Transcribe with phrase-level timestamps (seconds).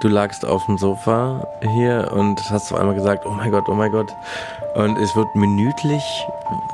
[0.00, 1.44] Du lagst auf dem Sofa
[1.74, 4.14] hier und hast auf einmal gesagt, oh mein Gott, oh mein Gott.
[4.76, 6.04] Und es wird minütlich,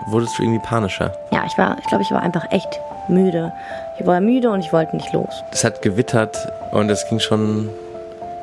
[0.08, 1.10] wurdest du irgendwie panischer.
[1.32, 2.68] Ja, ich war, ich glaube, ich war einfach echt
[3.08, 3.50] müde.
[3.98, 5.42] Ich war müde und ich wollte nicht los.
[5.52, 6.37] Es hat gewittert
[6.72, 7.71] und es ging schon,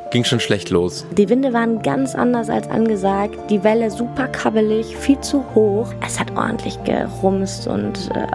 [0.10, 1.06] ging schon schlecht los.
[1.12, 3.36] Die Winde waren ganz anders als angesagt.
[3.52, 5.94] Die Welle super kabbelig, viel zu hoch.
[6.04, 8.26] Es hat ordentlich gerumst und äh,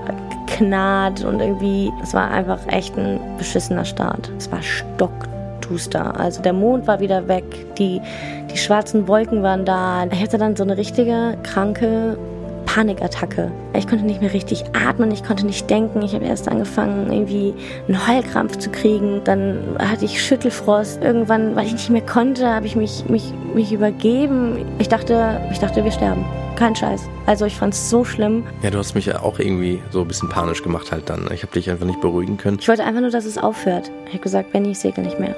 [0.47, 4.31] geknarrt und irgendwie, es war einfach echt ein beschissener Start.
[4.39, 4.63] Es war
[5.67, 6.19] stockduster.
[6.19, 7.45] Also der Mond war wieder weg,
[7.77, 8.01] die,
[8.53, 10.07] die schwarzen Wolken waren da.
[10.11, 12.19] Ich hatte dann so eine richtige kranke
[12.67, 13.51] Panikattacke.
[13.75, 16.03] Ich konnte nicht mehr richtig atmen, ich konnte nicht denken.
[16.03, 17.55] Ich habe erst angefangen, irgendwie
[17.89, 19.23] einen Heulkrampf zu kriegen.
[19.25, 21.03] Dann hatte ich Schüttelfrost.
[21.03, 24.67] Irgendwann, weil ich nicht mehr konnte, habe ich mich, mich, mich übergeben.
[24.79, 26.25] Ich dachte, ich dachte, wir sterben.
[26.57, 27.03] Kein Scheiß.
[27.27, 28.45] Also ich fand es so schlimm.
[28.63, 31.29] Ja, du hast mich ja auch irgendwie so ein bisschen panisch gemacht halt dann.
[31.33, 32.59] Ich habe dich einfach nicht beruhigen können.
[32.61, 33.91] Ich wollte einfach nur, dass es aufhört.
[34.07, 35.37] Ich habe gesagt, Benny, ich segel nicht mehr.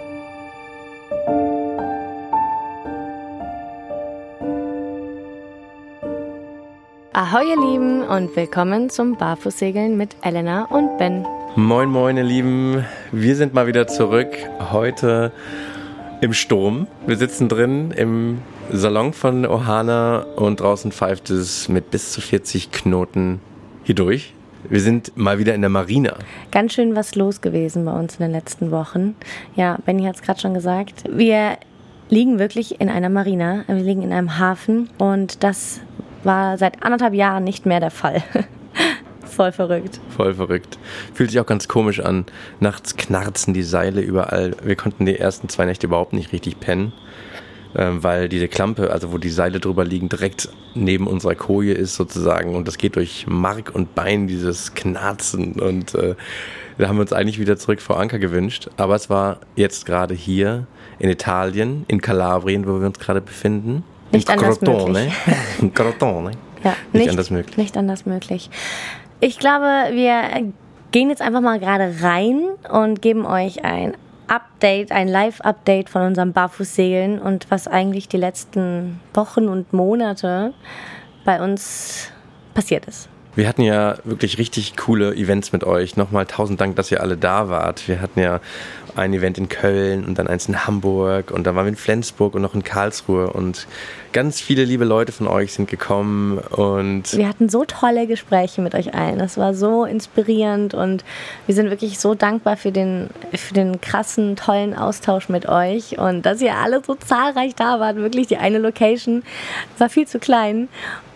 [7.18, 11.26] Ahoi ihr Lieben und willkommen zum Barfußsegeln mit Elena und Ben.
[11.56, 12.84] Moin, moin, ihr Lieben.
[13.10, 14.28] Wir sind mal wieder zurück.
[14.70, 15.32] Heute
[16.20, 16.86] im Sturm.
[17.08, 18.38] Wir sitzen drin im
[18.70, 23.40] Salon von Ohana und draußen pfeift es mit bis zu 40 Knoten
[23.82, 24.32] hier durch.
[24.68, 26.14] Wir sind mal wieder in der Marina.
[26.52, 29.16] Ganz schön was los gewesen bei uns in den letzten Wochen.
[29.56, 31.02] Ja, Benny hat es gerade schon gesagt.
[31.10, 31.58] Wir
[32.10, 33.64] liegen wirklich in einer Marina.
[33.66, 35.80] Wir liegen in einem Hafen und das
[36.24, 38.22] war seit anderthalb Jahren nicht mehr der Fall.
[39.38, 40.00] Voll verrückt.
[40.16, 40.78] Voll verrückt.
[41.14, 42.26] Fühlt sich auch ganz komisch an.
[42.58, 44.56] Nachts knarzen die Seile überall.
[44.64, 46.92] Wir konnten die ersten zwei Nächte überhaupt nicht richtig pennen,
[47.76, 51.94] ähm, weil diese Klampe, also wo die Seile drüber liegen, direkt neben unserer Koje ist
[51.94, 52.56] sozusagen.
[52.56, 55.52] Und das geht durch Mark und Bein, dieses Knarzen.
[55.60, 56.16] Und äh,
[56.78, 58.70] da haben wir uns eigentlich wieder zurück vor Anker gewünscht.
[58.76, 60.66] Aber es war jetzt gerade hier
[60.98, 63.84] in Italien, in Kalabrien, wo wir uns gerade befinden.
[64.12, 65.12] Nicht anders möglich.
[65.74, 66.32] Crotone.
[66.64, 67.56] Ja, Nicht anders möglich.
[67.56, 68.50] Nicht anders möglich.
[69.20, 70.52] Ich glaube, wir
[70.90, 76.32] gehen jetzt einfach mal gerade rein und geben euch ein Update, ein Live-Update von unserem
[76.32, 80.52] Barfußsegeln und was eigentlich die letzten Wochen und Monate
[81.24, 82.10] bei uns
[82.54, 83.08] passiert ist.
[83.34, 85.96] Wir hatten ja wirklich richtig coole Events mit euch.
[85.96, 87.86] Nochmal tausend Dank, dass ihr alle da wart.
[87.86, 88.40] Wir hatten ja
[88.98, 92.34] ein Event in Köln und dann eins in Hamburg und dann waren wir in Flensburg
[92.34, 93.66] und noch in Karlsruhe und
[94.18, 98.74] ganz viele liebe Leute von euch sind gekommen und Wir hatten so tolle Gespräche mit
[98.74, 99.20] euch allen.
[99.20, 101.04] Das war so inspirierend und
[101.46, 106.26] wir sind wirklich so dankbar für den, für den krassen, tollen Austausch mit euch und
[106.26, 107.94] dass ihr alle so zahlreich da wart.
[107.94, 109.22] Wirklich, die eine Location
[109.78, 110.68] war viel zu klein.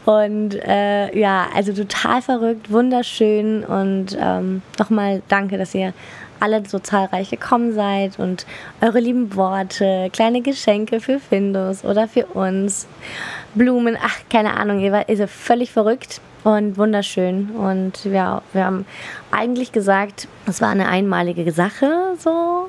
[0.04, 5.92] Und äh, ja, also total verrückt, wunderschön und ähm, nochmal danke, dass ihr
[6.42, 8.46] alle so zahlreich gekommen seid und
[8.80, 12.88] eure lieben Worte, kleine Geschenke für Findus oder für uns,
[13.54, 17.50] Blumen, ach, keine Ahnung, ihr seid völlig verrückt und wunderschön.
[17.50, 18.86] Und ja, wir haben
[19.30, 22.69] eigentlich gesagt, es war eine einmalige Sache, so.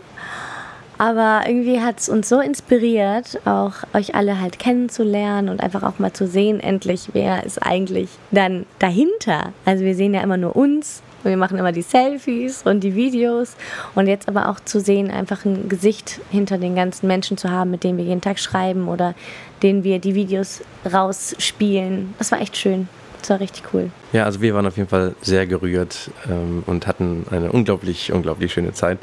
[0.98, 6.00] Aber irgendwie hat es uns so inspiriert, auch euch alle halt kennenzulernen und einfach auch
[6.00, 9.54] mal zu sehen, endlich, wer ist eigentlich dann dahinter.
[9.66, 12.96] Also wir sehen ja immer nur uns und wir machen immer die Selfies und die
[12.96, 13.56] Videos.
[13.96, 17.72] Und jetzt aber auch zu sehen, einfach ein Gesicht hinter den ganzen Menschen zu haben,
[17.72, 19.16] mit denen wir jeden Tag schreiben oder
[19.62, 22.14] denen wir die Videos rausspielen.
[22.18, 22.88] Das war echt schön.
[23.22, 23.90] Das war richtig cool.
[24.12, 28.52] ja, also wir waren auf jeden Fall sehr gerührt ähm, und hatten eine unglaublich, unglaublich
[28.52, 28.98] schöne Zeit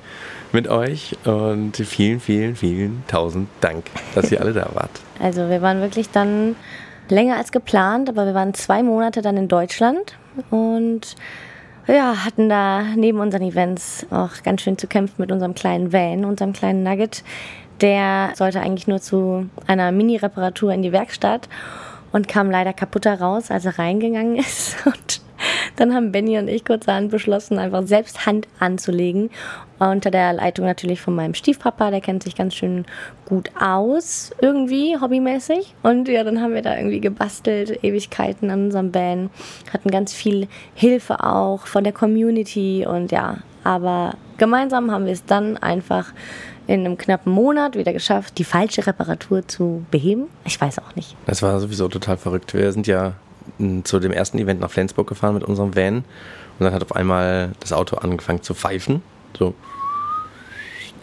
[0.52, 4.90] mit euch und vielen, vielen, vielen tausend Dank, dass ihr alle da wart.
[5.22, 6.56] Also wir waren wirklich dann
[7.10, 10.16] länger als geplant, aber wir waren zwei Monate dann in Deutschland
[10.50, 11.14] und
[11.92, 16.24] ja, hatten da neben unseren Events auch ganz schön zu kämpfen mit unserem kleinen Van,
[16.24, 17.22] unserem kleinen Nugget.
[17.80, 21.48] Der sollte eigentlich nur zu einer Mini-Reparatur in die Werkstatt
[22.12, 24.76] und kam leider kaputt heraus, als er reingegangen ist.
[24.86, 25.20] Und
[25.76, 29.30] dann haben Benny und ich kurzerhand beschlossen, einfach selbst Hand anzulegen.
[29.78, 32.84] Unter der Leitung natürlich von meinem Stiefpapa, der kennt sich ganz schön
[33.24, 35.74] gut aus, irgendwie hobbymäßig.
[35.82, 39.30] Und ja, dann haben wir da irgendwie gebastelt, Ewigkeiten an unserem Van,
[39.72, 45.24] hatten ganz viel Hilfe auch von der Community und ja, aber gemeinsam haben wir es
[45.24, 46.12] dann einfach
[46.70, 50.28] in einem knappen Monat wieder geschafft, die falsche Reparatur zu beheben.
[50.44, 51.16] Ich weiß auch nicht.
[51.26, 52.54] Das war sowieso total verrückt.
[52.54, 53.14] Wir sind ja
[53.58, 56.04] m, zu dem ersten Event nach Flensburg gefahren mit unserem Van und
[56.60, 59.02] dann hat auf einmal das Auto angefangen zu pfeifen.
[59.36, 59.52] So.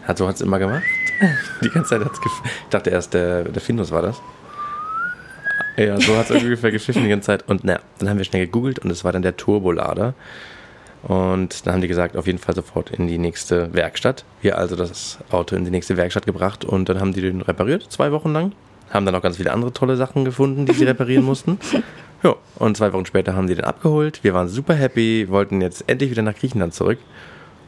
[0.03, 0.83] Hat, so es immer gemacht.
[1.61, 4.21] Die ganze Zeit hat es Ich dachte erst, der, der Findus war das.
[5.75, 7.43] Ja, so hat es ungefähr gepfiffen die ganze Zeit.
[7.49, 10.13] Und na, dann haben wir schnell gegoogelt und es war dann der Turbolader.
[11.07, 14.25] Und dann haben die gesagt, auf jeden Fall sofort in die nächste Werkstatt.
[14.41, 17.85] Wir also das Auto in die nächste Werkstatt gebracht und dann haben die den repariert,
[17.89, 18.51] zwei Wochen lang.
[18.89, 21.59] Haben dann auch ganz viele andere tolle Sachen gefunden, die sie reparieren mussten.
[22.23, 24.21] Ja, und zwei Wochen später haben die den abgeholt.
[24.23, 26.99] Wir waren super happy, wollten jetzt endlich wieder nach Griechenland zurück.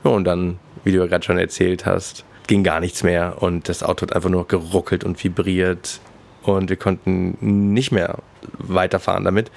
[0.03, 3.69] Ja, und dann, wie du ja gerade schon erzählt hast, ging gar nichts mehr und
[3.69, 6.01] das Auto hat einfach nur geruckelt und vibriert
[6.43, 7.37] und wir konnten
[7.73, 8.17] nicht mehr
[8.57, 9.49] weiterfahren damit.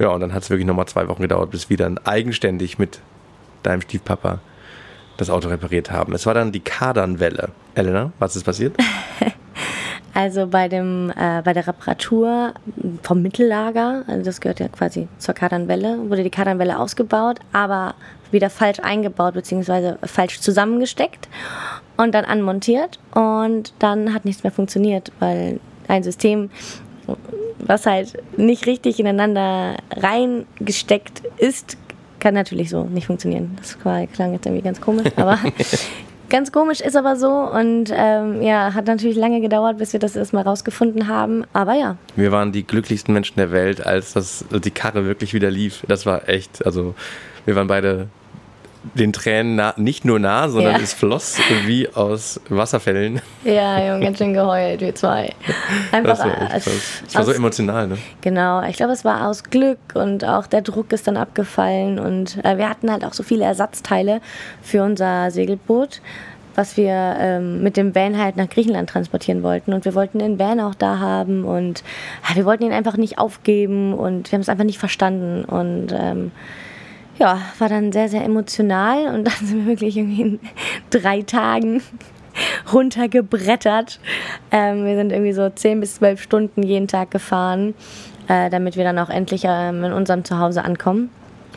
[0.00, 3.00] Ja, und dann hat es wirklich nochmal zwei Wochen gedauert, bis wir dann eigenständig mit
[3.62, 4.40] deinem Stiefpapa
[5.16, 6.14] das Auto repariert haben.
[6.14, 7.50] Es war dann die Kardanwelle.
[7.74, 8.76] Elena, was ist passiert?
[10.14, 12.52] Also bei, dem, äh, bei der Reparatur
[13.02, 17.94] vom Mittellager, also das gehört ja quasi zur Kardanwelle, wurde die Kardanwelle ausgebaut, aber
[18.30, 19.94] wieder falsch eingebaut bzw.
[20.04, 21.28] falsch zusammengesteckt
[21.96, 26.50] und dann anmontiert und dann hat nichts mehr funktioniert, weil ein System,
[27.58, 31.78] was halt nicht richtig ineinander reingesteckt ist,
[32.22, 33.56] kann natürlich so nicht funktionieren.
[33.56, 35.40] Das klang jetzt irgendwie ganz komisch, aber
[36.30, 40.14] ganz komisch ist aber so und ähm, ja, hat natürlich lange gedauert, bis wir das
[40.14, 41.44] erstmal rausgefunden haben.
[41.52, 41.96] Aber ja.
[42.14, 45.84] Wir waren die glücklichsten Menschen der Welt, als das als die Karre wirklich wieder lief.
[45.88, 46.94] Das war echt, also
[47.44, 48.06] wir waren beide
[48.94, 50.80] den Tränen nah, nicht nur nah, sondern ja.
[50.80, 53.20] es floss wie aus Wasserfällen.
[53.44, 55.32] Ja, wir haben ganz schön geheult, wir zwei.
[55.92, 56.66] Einfach das war, echt
[57.06, 57.98] das war so emotional, ne?
[58.20, 62.44] Genau, ich glaube, es war aus Glück und auch der Druck ist dann abgefallen und
[62.44, 64.20] äh, wir hatten halt auch so viele Ersatzteile
[64.62, 66.00] für unser Segelboot
[66.54, 69.72] was wir ähm, mit dem Van halt nach Griechenland transportieren wollten.
[69.72, 71.82] Und wir wollten den Van auch da haben und
[72.28, 75.44] ja, wir wollten ihn einfach nicht aufgeben und wir haben es einfach nicht verstanden.
[75.44, 76.30] Und ähm,
[77.22, 80.40] ja, war dann sehr, sehr emotional und dann sind wir wirklich irgendwie in
[80.90, 81.80] drei Tagen
[82.72, 84.00] runtergebrettert.
[84.50, 87.74] Ähm, wir sind irgendwie so zehn bis zwölf Stunden jeden Tag gefahren,
[88.26, 91.10] äh, damit wir dann auch endlich ähm, in unserem Zuhause ankommen.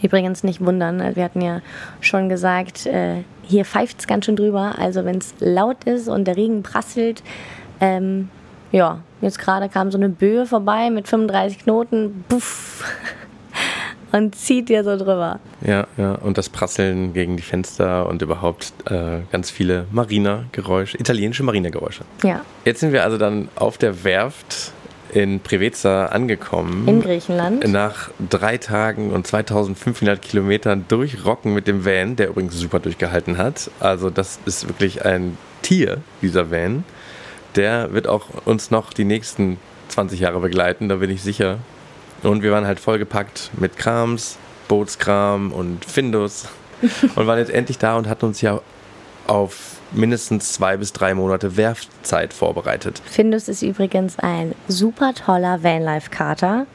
[0.03, 1.61] Übrigens nicht wundern, äh, wir hatten ja
[1.99, 4.75] schon gesagt, äh, hier pfeift es ganz schön drüber.
[4.77, 7.23] Also wenn es laut ist und der Regen prasselt,
[7.81, 8.29] ähm,
[8.71, 12.83] ja, jetzt gerade kam so eine Böe vorbei mit 35 Knoten, puff,
[14.15, 15.39] und zieht dir so drüber.
[15.65, 21.43] Ja, ja, und das Prasseln gegen die Fenster und überhaupt äh, ganz viele Marinergeräusche, italienische
[21.43, 22.05] Marinergeräusche.
[22.23, 22.41] Ja.
[22.63, 24.71] Jetzt sind wir also dann auf der Werft
[25.11, 26.87] in Preveza angekommen.
[26.87, 27.67] In Griechenland.
[27.67, 33.69] Nach drei Tagen und 2500 Kilometern durchrocken mit dem Van, der übrigens super durchgehalten hat.
[33.79, 36.85] Also das ist wirklich ein Tier, dieser Van.
[37.55, 39.57] Der wird auch uns noch die nächsten
[39.89, 41.59] 20 Jahre begleiten, da bin ich sicher.
[42.25, 44.37] Und wir waren halt vollgepackt mit Krams,
[44.67, 46.47] Bootskram und Findus
[47.15, 48.59] und waren jetzt endlich da und hatten uns ja
[49.27, 53.01] auf mindestens zwei bis drei Monate Werfzeit vorbereitet.
[53.05, 56.65] Findus ist übrigens ein super toller Vanlife-Kater.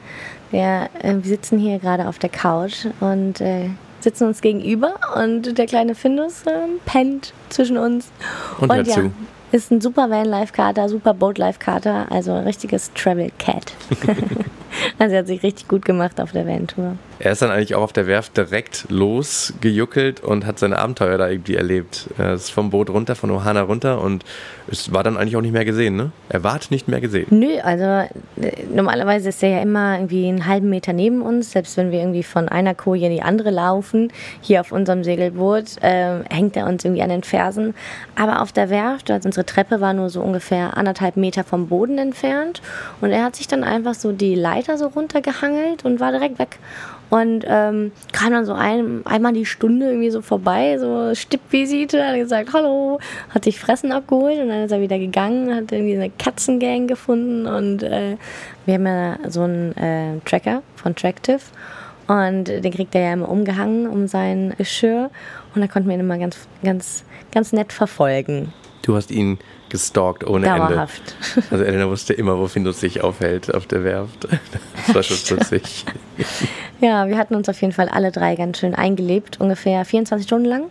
[0.49, 3.69] Wir, äh, wir, sitzen hier gerade auf der Couch und äh,
[3.99, 8.11] sitzen uns gegenüber und der kleine Findus äh, pennt zwischen uns.
[8.59, 9.11] Und, und hört ja, zu.
[9.51, 13.73] Ist ein super Van-Life-Kater, super Boat-Life-Kater, also ein richtiges Travel-Cat.
[14.97, 16.95] also er hat sich richtig gut gemacht auf der Van-Tour.
[17.23, 21.29] Er ist dann eigentlich auch auf der Werft direkt losgejuckelt und hat seine Abenteuer da
[21.29, 22.07] irgendwie erlebt.
[22.17, 24.25] Er ist vom Boot runter, von Ohana runter und
[24.67, 26.11] es war dann eigentlich auch nicht mehr gesehen, ne?
[26.29, 27.27] Er war nicht mehr gesehen.
[27.29, 31.77] Nö, also äh, normalerweise ist er ja immer irgendwie einen halben Meter neben uns, selbst
[31.77, 36.23] wenn wir irgendwie von einer Koje in die andere laufen, hier auf unserem Segelboot, äh,
[36.27, 37.75] hängt er uns irgendwie an den Fersen.
[38.15, 41.99] Aber auf der Werft, also unsere Treppe war nur so ungefähr anderthalb Meter vom Boden
[41.99, 42.63] entfernt
[42.99, 46.57] und er hat sich dann einfach so die Leiter so runtergehangelt und war direkt weg.
[47.11, 52.15] Und ähm, kam dann so ein, einmal die Stunde irgendwie so vorbei, so Stippvisite, hat
[52.15, 52.99] gesagt, hallo,
[53.29, 57.47] hat sich Fressen abgeholt und dann ist er wieder gegangen, hat irgendwie eine Katzengang gefunden
[57.47, 58.15] und äh,
[58.65, 61.41] wir haben ja so einen äh, Tracker von Tractive
[62.07, 65.09] und den kriegt er ja immer umgehangen um sein Geschirr
[65.53, 67.03] und da konnten wir ihn immer ganz, ganz,
[67.33, 68.53] ganz nett verfolgen.
[68.83, 69.37] Du hast ihn
[69.71, 71.15] gestalkt ohne Dauerhaft.
[71.35, 71.47] Ende.
[71.49, 74.27] Also Elena wusste immer, wo Findus sich aufhält auf der Werft.
[74.85, 75.85] Das war schon witzig.
[76.79, 80.45] ja, wir hatten uns auf jeden Fall alle drei ganz schön eingelebt, ungefähr 24 Stunden
[80.45, 80.63] lang.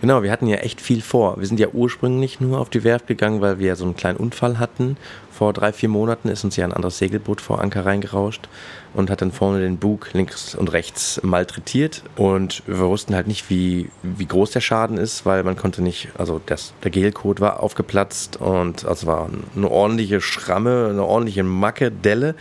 [0.00, 1.40] Genau, wir hatten ja echt viel vor.
[1.40, 4.18] Wir sind ja ursprünglich nur auf die Werft gegangen, weil wir ja so einen kleinen
[4.18, 4.98] Unfall hatten.
[5.30, 8.48] Vor drei, vier Monaten ist uns ja ein anderes Segelboot vor Anker reingerauscht
[8.94, 12.02] und hat dann vorne den Bug links und rechts malträtiert.
[12.16, 16.08] Und wir wussten halt nicht, wie, wie groß der Schaden ist, weil man konnte nicht,
[16.16, 21.90] also das, der Gelcode war aufgeplatzt und also war eine ordentliche Schramme, eine ordentliche Macke,
[21.90, 22.34] Delle.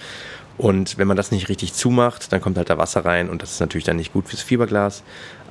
[0.57, 3.53] Und wenn man das nicht richtig zumacht, dann kommt halt da Wasser rein und das
[3.53, 5.03] ist natürlich dann nicht gut fürs Fiberglas.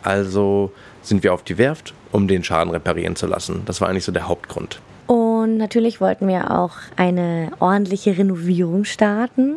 [0.03, 3.63] Also sind wir auf die Werft, um den Schaden reparieren zu lassen.
[3.67, 4.81] Das war eigentlich so der Hauptgrund.
[5.07, 9.57] Und natürlich wollten wir auch eine ordentliche Renovierung starten,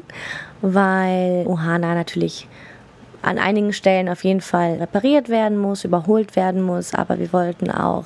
[0.74, 2.48] weil Ohana natürlich
[3.22, 7.72] an einigen Stellen auf jeden Fall repariert werden muss, überholt werden muss, aber wir wollten
[7.72, 8.06] auch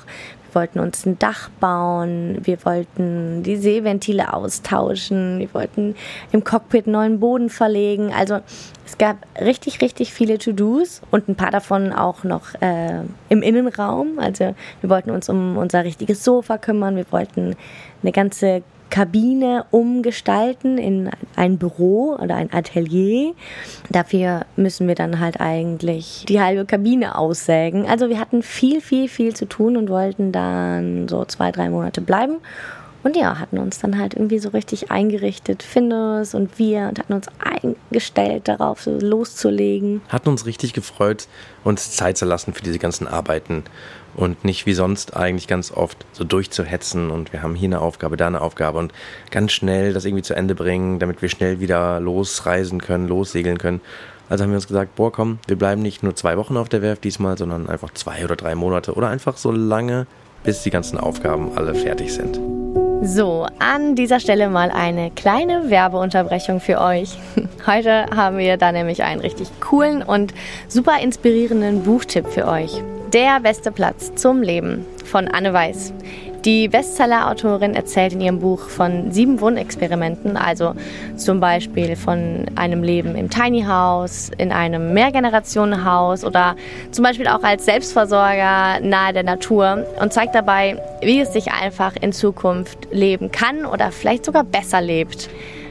[0.50, 5.94] wir wollten uns ein Dach bauen, wir wollten die Seeventile austauschen, wir wollten
[6.32, 8.12] im Cockpit neuen Boden verlegen.
[8.12, 8.40] Also
[8.84, 14.18] es gab richtig, richtig viele To-Dos und ein paar davon auch noch äh, im Innenraum.
[14.18, 17.54] Also wir wollten uns um unser richtiges Sofa kümmern, wir wollten
[18.02, 23.32] eine ganze Kabine umgestalten in ein Büro oder ein Atelier.
[23.88, 27.86] Dafür müssen wir dann halt eigentlich die halbe Kabine aussägen.
[27.86, 32.00] Also wir hatten viel, viel, viel zu tun und wollten dann so zwei, drei Monate
[32.00, 32.38] bleiben.
[33.02, 37.14] Und ja, hatten uns dann halt irgendwie so richtig eingerichtet, Findus und wir, und hatten
[37.14, 40.02] uns eingestellt darauf, so loszulegen.
[40.08, 41.26] Hatten uns richtig gefreut,
[41.64, 43.64] uns Zeit zu lassen für diese ganzen Arbeiten
[44.14, 48.16] und nicht wie sonst eigentlich ganz oft so durchzuhetzen und wir haben hier eine Aufgabe,
[48.16, 48.92] da eine Aufgabe und
[49.30, 53.80] ganz schnell das irgendwie zu Ende bringen, damit wir schnell wieder losreisen können, lossegeln können.
[54.28, 56.82] Also haben wir uns gesagt, boah, komm, wir bleiben nicht nur zwei Wochen auf der
[56.82, 60.06] Werft diesmal, sondern einfach zwei oder drei Monate oder einfach so lange,
[60.44, 62.38] bis die ganzen Aufgaben alle fertig sind.
[63.02, 67.16] So, an dieser Stelle mal eine kleine Werbeunterbrechung für euch.
[67.66, 70.34] Heute haben wir da nämlich einen richtig coolen und
[70.68, 72.82] super inspirierenden Buchtipp für euch.
[73.12, 75.92] Der beste Platz zum Leben von Anne Weiß.
[76.44, 80.74] Die Bestseller-Autorin erzählt in ihrem Buch von sieben Wohnexperimenten, also
[81.16, 86.54] zum Beispiel von einem Leben im Tiny House, in einem Mehrgenerationenhaus oder
[86.92, 91.96] zum Beispiel auch als Selbstversorger nahe der Natur und zeigt dabei, wie es sich einfach
[92.00, 95.28] in Zukunft leben kann oder vielleicht sogar besser lebt.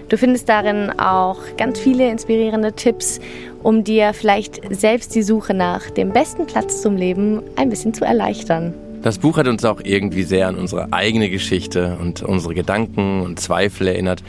[0.09, 3.19] Du findest darin auch ganz viele inspirierende Tipps,
[3.63, 8.05] um dir vielleicht selbst die Suche nach dem besten Platz zum Leben ein bisschen zu
[8.05, 8.73] erleichtern.
[9.01, 13.39] Das Buch hat uns auch irgendwie sehr an unsere eigene Geschichte und unsere Gedanken und
[13.39, 14.23] Zweifel erinnert,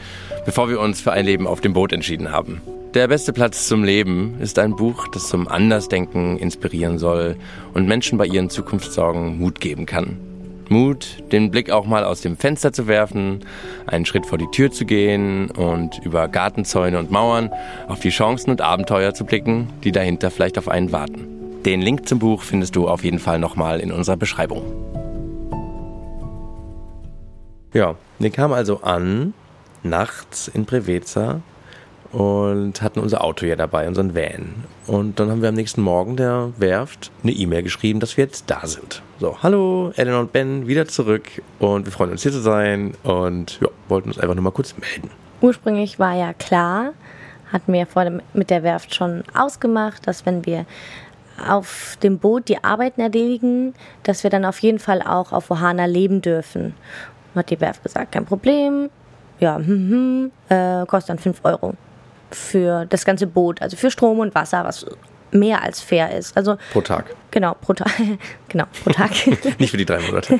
[0.45, 2.61] bevor wir uns für ein Leben auf dem Boot entschieden haben.
[2.93, 7.35] Der beste Platz zum Leben ist ein Buch, das zum Andersdenken inspirieren soll
[7.73, 10.30] und Menschen bei ihren Zukunftssorgen Mut geben kann.
[10.71, 13.45] Mut, den Blick auch mal aus dem Fenster zu werfen,
[13.85, 17.51] einen Schritt vor die Tür zu gehen und über Gartenzäune und Mauern
[17.87, 21.27] auf die Chancen und Abenteuer zu blicken, die dahinter vielleicht auf einen warten.
[21.65, 24.63] Den Link zum Buch findest du auf jeden Fall nochmal in unserer Beschreibung.
[27.73, 29.33] Ja, wir kamen also an,
[29.83, 31.41] nachts in Preveza
[32.11, 34.63] und hatten unser Auto ja dabei, unseren Van.
[34.87, 38.49] Und dann haben wir am nächsten Morgen der Werft eine E-Mail geschrieben, dass wir jetzt
[38.49, 39.01] da sind.
[39.19, 43.59] So, hallo, Ellen und Ben, wieder zurück und wir freuen uns hier zu sein und
[43.61, 45.09] ja, wollten uns einfach nur mal kurz melden.
[45.41, 46.93] Ursprünglich war ja klar,
[47.51, 50.65] hatten wir vor dem, mit der Werft schon ausgemacht, dass wenn wir
[51.47, 55.85] auf dem Boot die Arbeiten erledigen, dass wir dann auf jeden Fall auch auf Ohana
[55.85, 56.75] leben dürfen.
[57.33, 58.89] Hat die Werft gesagt, kein Problem.
[59.39, 61.73] Ja, hm, hm, äh, kostet dann 5 Euro
[62.35, 64.85] für das ganze Boot, also für Strom und Wasser, was
[65.31, 66.35] mehr als fair ist.
[66.35, 67.15] Also pro Tag.
[67.31, 67.91] Genau, pro Tag.
[68.49, 69.11] genau, pro Tag.
[69.59, 70.39] Nicht für die drei Monate.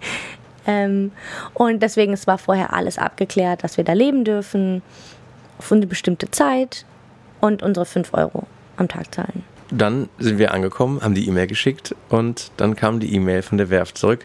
[0.66, 1.12] ähm,
[1.54, 4.82] und deswegen es war vorher alles abgeklärt, dass wir da leben dürfen
[5.58, 6.84] auf eine bestimmte Zeit
[7.40, 9.44] und unsere 5 Euro am Tag zahlen.
[9.70, 13.68] Dann sind wir angekommen, haben die E-Mail geschickt und dann kam die E-Mail von der
[13.70, 14.24] Werft zurück.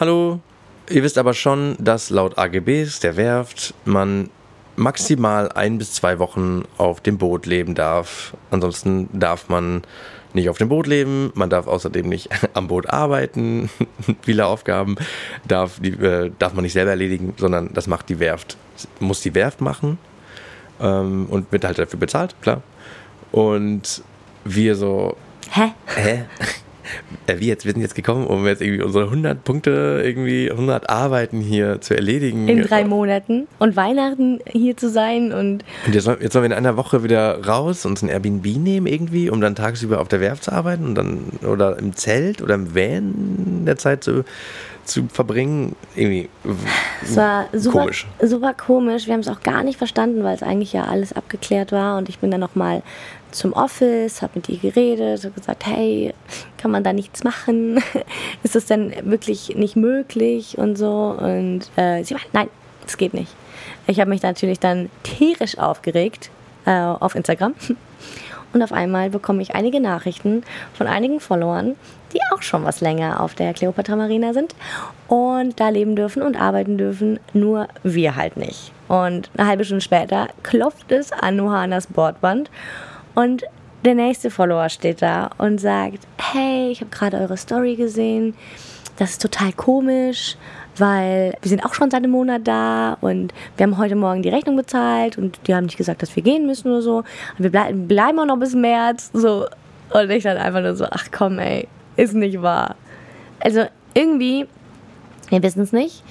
[0.00, 0.40] Hallo,
[0.88, 4.30] ihr wisst aber schon, dass laut AGBs der Werft man
[4.76, 8.34] maximal ein bis zwei Wochen auf dem Boot leben darf.
[8.50, 9.82] Ansonsten darf man
[10.34, 13.70] nicht auf dem Boot leben, man darf außerdem nicht am Boot arbeiten,
[14.22, 14.96] viele Aufgaben
[15.46, 18.56] darf, die, äh, darf man nicht selber erledigen, sondern das macht die Werft,
[19.00, 19.98] muss die Werft machen
[20.80, 22.62] ähm, und wird halt dafür bezahlt, klar.
[23.30, 24.02] Und
[24.44, 25.16] wir so,
[25.50, 25.72] hä?
[25.86, 26.24] Hä?
[27.26, 30.88] äh, wie jetzt, wir sind jetzt gekommen, um jetzt irgendwie unsere 100 Punkte, irgendwie 100
[30.90, 32.48] Arbeiten hier zu erledigen.
[32.48, 35.64] In drei Monaten und Weihnachten hier zu sein und.
[35.86, 39.30] Und jetzt, jetzt sollen wir in einer Woche wieder raus, uns ein Airbnb nehmen irgendwie,
[39.30, 42.74] um dann tagsüber auf der Werft zu arbeiten und dann, oder im Zelt oder im
[42.74, 44.24] Van der Zeit zu
[44.84, 46.28] zu verbringen, irgendwie
[47.02, 48.06] es war super, komisch.
[48.20, 49.06] Super komisch.
[49.06, 51.98] Wir haben es auch gar nicht verstanden, weil es eigentlich ja alles abgeklärt war.
[51.98, 52.82] Und ich bin dann nochmal
[53.32, 56.14] zum Office, habe mit ihr geredet, habe gesagt, hey,
[56.58, 57.82] kann man da nichts machen?
[58.42, 61.16] Ist das denn wirklich nicht möglich und so?
[61.18, 62.48] Und äh, sie meinte, nein,
[62.86, 63.34] es geht nicht.
[63.86, 66.30] Ich habe mich natürlich dann tierisch aufgeregt
[66.66, 67.54] äh, auf Instagram.
[68.52, 70.42] Und auf einmal bekomme ich einige Nachrichten
[70.74, 71.74] von einigen Followern,
[72.12, 74.54] die auch schon was länger auf der Cleopatra Marina sind
[75.08, 78.72] und da leben dürfen und arbeiten dürfen, nur wir halt nicht.
[78.88, 82.50] Und eine halbe Stunde später klopft es an Nohanas Bordband
[83.14, 83.44] und
[83.84, 88.34] der nächste Follower steht da und sagt, hey, ich habe gerade eure Story gesehen,
[88.96, 90.36] das ist total komisch.
[90.78, 94.30] weil wir sind auch schon seit einem Monat da und wir haben heute Morgen die
[94.30, 97.04] Rechnung bezahlt und die haben nicht gesagt, dass wir gehen müssen oder so.
[97.38, 99.10] wir blei bleiben auch noch bis März.
[99.12, 99.46] So.
[99.92, 102.76] Und ich dann einfach nur so, ach komm, ey, ist nicht wahr.
[103.40, 104.46] Also irgendwie,
[105.28, 106.02] wir wissen es nicht,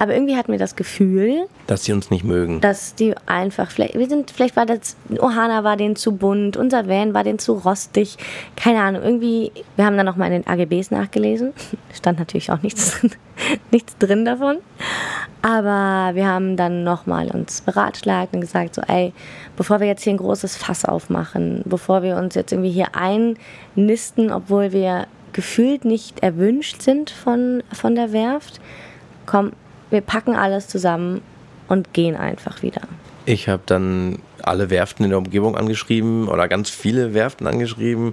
[0.00, 2.62] aber irgendwie hatten wir das Gefühl, dass sie uns nicht mögen.
[2.62, 6.88] Dass die einfach, vielleicht, wir sind, vielleicht war das, Ohana war denen zu bunt, unser
[6.88, 8.16] Van war denen zu rostig,
[8.56, 11.52] keine Ahnung, irgendwie, wir haben dann nochmal in den AGBs nachgelesen,
[11.92, 12.98] stand natürlich auch nichts,
[13.70, 14.56] nichts drin davon,
[15.42, 19.12] aber wir haben dann nochmal uns beratschlagt und gesagt, so, ey,
[19.58, 24.32] bevor wir jetzt hier ein großes Fass aufmachen, bevor wir uns jetzt irgendwie hier einnisten,
[24.32, 28.62] obwohl wir gefühlt nicht erwünscht sind von, von der Werft,
[29.26, 29.52] komm,
[29.90, 31.20] wir packen alles zusammen
[31.68, 32.82] und gehen einfach wieder.
[33.26, 38.12] Ich habe dann alle Werften in der Umgebung angeschrieben oder ganz viele Werften angeschrieben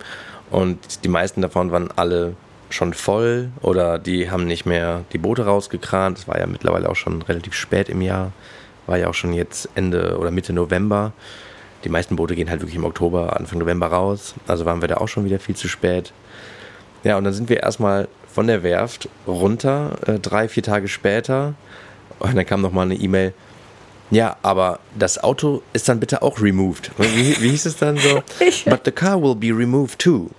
[0.52, 2.34] und die meisten davon waren alle
[2.70, 6.18] schon voll oder die haben nicht mehr die Boote rausgekrant.
[6.18, 8.32] Es war ja mittlerweile auch schon relativ spät im Jahr,
[8.86, 11.14] war ja auch schon jetzt Ende oder Mitte November.
[11.84, 14.36] Die meisten Boote gehen halt wirklich im Oktober, Anfang November raus.
[14.48, 16.12] Also waren wir da auch schon wieder viel zu spät.
[17.04, 18.08] Ja, und dann sind wir erstmal
[18.38, 21.56] von der Werft runter, äh, drei, vier Tage später.
[22.20, 23.34] Und dann kam nochmal eine E-Mail.
[24.12, 26.92] Ja, aber das Auto ist dann bitte auch removed.
[27.00, 28.22] Wie, wie hieß es dann so?
[28.70, 30.30] But the car will be removed too.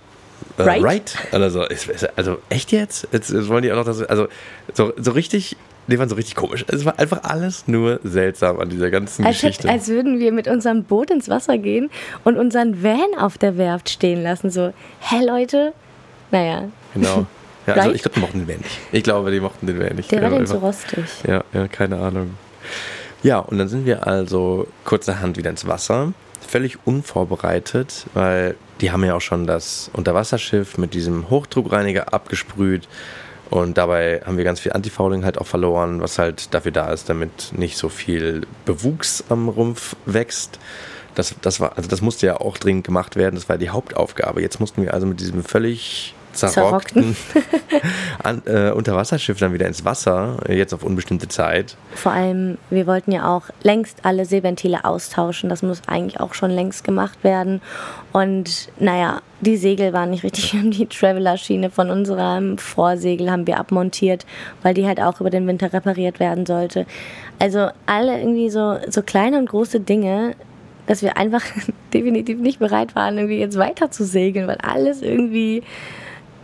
[0.57, 0.81] Uh, right?
[0.81, 1.17] right?
[1.33, 1.67] Also,
[2.15, 3.05] also, echt jetzt?
[3.11, 3.31] jetzt?
[3.31, 3.49] jetzt?
[3.49, 4.01] wollen die auch noch das.
[4.03, 4.29] Also,
[4.73, 5.57] so, so richtig.
[5.87, 6.63] Die waren so richtig komisch.
[6.69, 9.63] Es war einfach alles nur seltsam an dieser ganzen als Geschichte.
[9.67, 11.89] Hätte, als würden wir mit unserem Boot ins Wasser gehen
[12.23, 14.51] und unseren Van auf der Werft stehen lassen.
[14.51, 15.73] So, hä Leute?
[16.31, 16.69] Naja.
[16.93, 17.25] Genau.
[17.67, 18.79] Ja, also ich glaube, die mochten den Van nicht.
[18.91, 20.11] Ich glaube, die mochten den Van nicht.
[20.11, 21.05] Der war denn so rostig.
[21.27, 22.35] Ja, ja, keine Ahnung.
[23.21, 26.13] Ja, und dann sind wir also kurzerhand wieder ins Wasser.
[26.47, 32.87] Völlig unvorbereitet, weil die haben ja auch schon das Unterwasserschiff mit diesem Hochdruckreiniger abgesprüht.
[33.49, 37.09] Und dabei haben wir ganz viel Antifouling halt auch verloren, was halt dafür da ist,
[37.09, 40.59] damit nicht so viel Bewuchs am Rumpf wächst.
[41.15, 44.41] Das, das, war, also das musste ja auch dringend gemacht werden, das war die Hauptaufgabe.
[44.41, 47.15] Jetzt mussten wir also mit diesem völlig zerrockten
[48.23, 51.75] An, äh, Unterwasserschiff dann wieder ins Wasser, jetzt auf unbestimmte Zeit.
[51.95, 55.49] Vor allem, wir wollten ja auch längst alle Seeventile austauschen.
[55.49, 57.61] Das muss eigentlich auch schon längst gemacht werden.
[58.11, 60.53] Und naja, die Segel waren nicht richtig.
[60.53, 64.25] Wir haben die Traveler-Schiene von unserem Vorsegel haben wir abmontiert,
[64.63, 66.85] weil die halt auch über den Winter repariert werden sollte.
[67.39, 70.35] Also alle irgendwie so, so kleine und große Dinge,
[70.87, 71.43] dass wir einfach
[71.93, 75.63] definitiv nicht bereit waren, irgendwie jetzt weiter zu segeln, weil alles irgendwie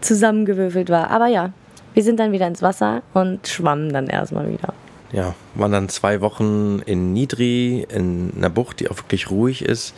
[0.06, 1.10] zusammengewürfelt war.
[1.10, 1.52] Aber ja,
[1.94, 4.74] wir sind dann wieder ins Wasser und schwammen dann erstmal wieder.
[5.12, 9.94] Ja, waren dann zwei Wochen in Nidri, in einer Bucht, die auch wirklich ruhig ist.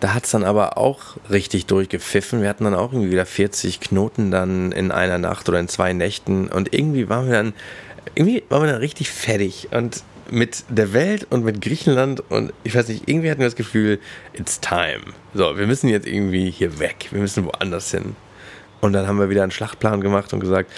[0.00, 2.42] Da hat es dann aber auch richtig durchgepfiffen.
[2.42, 5.92] Wir hatten dann auch irgendwie wieder 40 Knoten dann in einer Nacht oder in zwei
[5.92, 6.48] Nächten.
[6.48, 7.54] Und irgendwie waren wir dann,
[8.14, 9.68] irgendwie waren wir dann richtig fertig.
[9.72, 13.56] Und mit der Welt und mit Griechenland und ich weiß nicht, irgendwie hatten wir das
[13.56, 14.00] Gefühl,
[14.32, 15.02] it's time.
[15.34, 17.08] So, wir müssen jetzt irgendwie hier weg.
[17.10, 18.16] Wir müssen woanders hin.
[18.80, 20.70] Und dann haben wir wieder einen Schlachtplan gemacht und gesagt,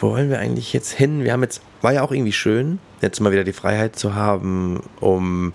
[0.00, 1.24] wo wollen wir eigentlich jetzt hin?
[1.24, 4.82] Wir haben jetzt, war ja auch irgendwie schön, jetzt mal wieder die Freiheit zu haben,
[5.00, 5.52] um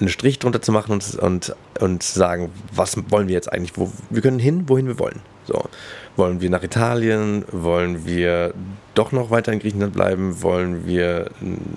[0.00, 3.76] einen Strich drunter zu machen und, und, und sagen, was wollen wir jetzt eigentlich?
[3.76, 5.20] Wo, wir können hin, wohin wir wollen.
[5.44, 5.64] So.
[6.16, 7.44] Wollen wir nach Italien?
[7.50, 8.54] Wollen wir
[8.94, 10.42] doch noch weiter in Griechenland bleiben?
[10.42, 11.30] Wollen wir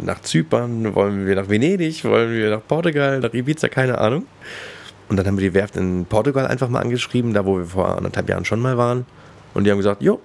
[0.03, 0.95] nach Zypern?
[0.95, 2.03] Wollen wir nach Venedig?
[2.05, 3.19] Wollen wir nach Portugal?
[3.19, 3.67] Nach Ibiza?
[3.69, 4.25] Keine Ahnung.
[5.13, 7.97] Und dann haben wir die Werft in Portugal einfach mal angeschrieben, da wo wir vor
[7.97, 9.05] anderthalb Jahren schon mal waren.
[9.53, 10.19] Und die haben gesagt, jo,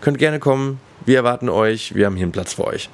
[0.00, 2.90] könnt gerne kommen, wir erwarten euch, wir haben hier einen Platz für euch.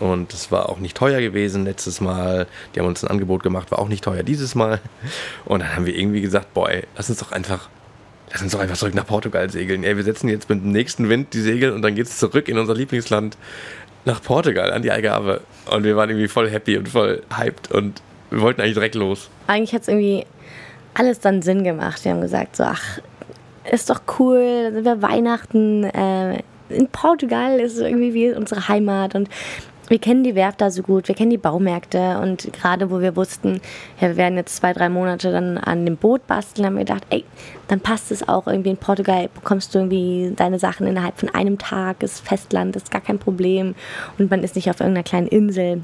[0.00, 2.48] Und das war auch nicht teuer gewesen letztes Mal.
[2.74, 4.80] Die haben uns ein Angebot gemacht, war auch nicht teuer dieses Mal.
[5.44, 7.68] Und dann haben wir irgendwie gesagt, boy, lass uns doch einfach,
[8.32, 9.84] lass uns doch einfach zurück nach Portugal segeln.
[9.84, 12.48] Ey, wir setzen jetzt mit dem nächsten Wind die Segel und dann geht es zurück
[12.48, 13.36] in unser Lieblingsland
[14.04, 15.42] nach Portugal an die Algarve.
[15.70, 18.02] Und wir waren irgendwie voll happy und voll hyped und
[18.32, 19.30] wir wollten eigentlich direkt los.
[19.46, 20.26] Eigentlich hat es irgendwie
[20.98, 22.04] alles dann Sinn gemacht.
[22.04, 22.98] Wir haben gesagt, so, ach,
[23.70, 25.84] ist doch cool, dann sind wir Weihnachten.
[25.84, 29.28] Äh, in Portugal ist irgendwie wie unsere Heimat und
[29.88, 33.14] wir kennen die Werft da so gut, wir kennen die Baumärkte und gerade wo wir
[33.14, 33.60] wussten,
[34.00, 37.06] ja, wir werden jetzt zwei, drei Monate dann an dem Boot basteln, haben wir gedacht,
[37.10, 37.24] ey,
[37.68, 41.58] dann passt es auch irgendwie in Portugal, bekommst du irgendwie deine Sachen innerhalb von einem
[41.58, 43.76] Tag, ist Festland, ist gar kein Problem
[44.18, 45.82] und man ist nicht auf irgendeiner kleinen Insel.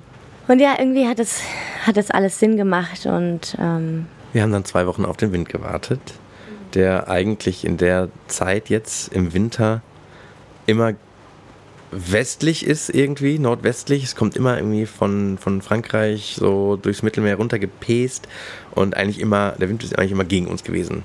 [0.49, 1.41] Und ja, irgendwie hat es,
[1.87, 5.49] hat es alles Sinn gemacht und ähm, wir haben dann zwei Wochen auf den Wind
[5.49, 6.01] gewartet,
[6.75, 9.83] der eigentlich in der Zeit jetzt im Winter
[10.67, 10.95] immer
[11.91, 14.03] westlich ist irgendwie, nordwestlich.
[14.05, 18.27] Es kommt immer irgendwie von, von Frankreich so durchs Mittelmeer runtergepest
[18.75, 21.05] und eigentlich immer, der Wind ist eigentlich immer gegen uns gewesen.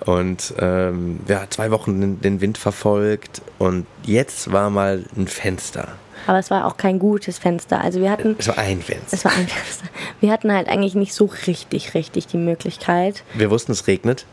[0.00, 5.88] Und ähm, ja, zwei Wochen den, den Wind verfolgt und jetzt war mal ein Fenster.
[6.26, 7.80] Aber es war auch kein gutes Fenster.
[7.80, 8.36] Also wir hatten.
[8.38, 9.08] Es war ein Fenster.
[9.12, 9.86] Es war ein Fenster.
[10.20, 13.22] Wir hatten halt eigentlich nicht so richtig, richtig die Möglichkeit.
[13.34, 14.26] Wir wussten, es regnet.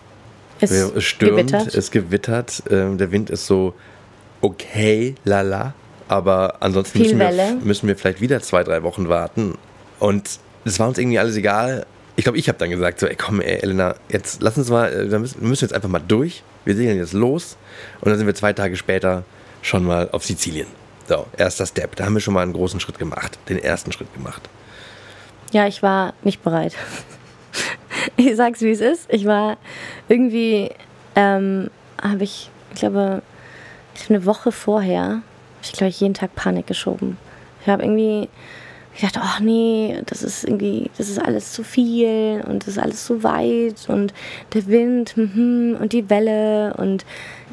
[0.59, 1.75] Es, es stürmt, gewittert.
[1.75, 2.63] es gewittert.
[2.69, 3.73] Ähm, der Wind ist so
[4.41, 5.73] okay, lala.
[6.07, 9.57] Aber ansonsten müssen wir, müssen wir vielleicht wieder zwei, drei Wochen warten.
[9.99, 11.85] Und es war uns irgendwie alles egal.
[12.15, 14.93] Ich glaube, ich habe dann gesagt, so, ey, komm, ey, Elena, jetzt lass uns mal,
[14.93, 16.43] äh, wir müssen wir müssen jetzt einfach mal durch.
[16.65, 17.57] Wir segeln jetzt los.
[18.01, 19.23] Und dann sind wir zwei Tage später
[19.61, 20.67] schon mal auf Sizilien.
[21.07, 21.95] So, erster Step.
[21.95, 23.37] Da haben wir schon mal einen großen Schritt gemacht.
[23.49, 24.49] Den ersten Schritt gemacht.
[25.51, 26.75] Ja, ich war nicht bereit.
[28.17, 29.05] Ich sag's wie es ist.
[29.09, 29.57] Ich war
[30.09, 30.71] irgendwie,
[31.15, 31.69] ähm,
[32.01, 33.21] habe ich, ich glaube,
[34.09, 35.21] eine Woche vorher, habe
[35.61, 37.17] ich glaube ich jeden Tag Panik geschoben.
[37.61, 38.27] Ich habe irgendwie
[38.95, 43.05] gedacht, ach nee, das ist irgendwie, das ist alles zu viel und das ist alles
[43.05, 44.13] zu weit und
[44.53, 47.05] der Wind mhm, und die Welle und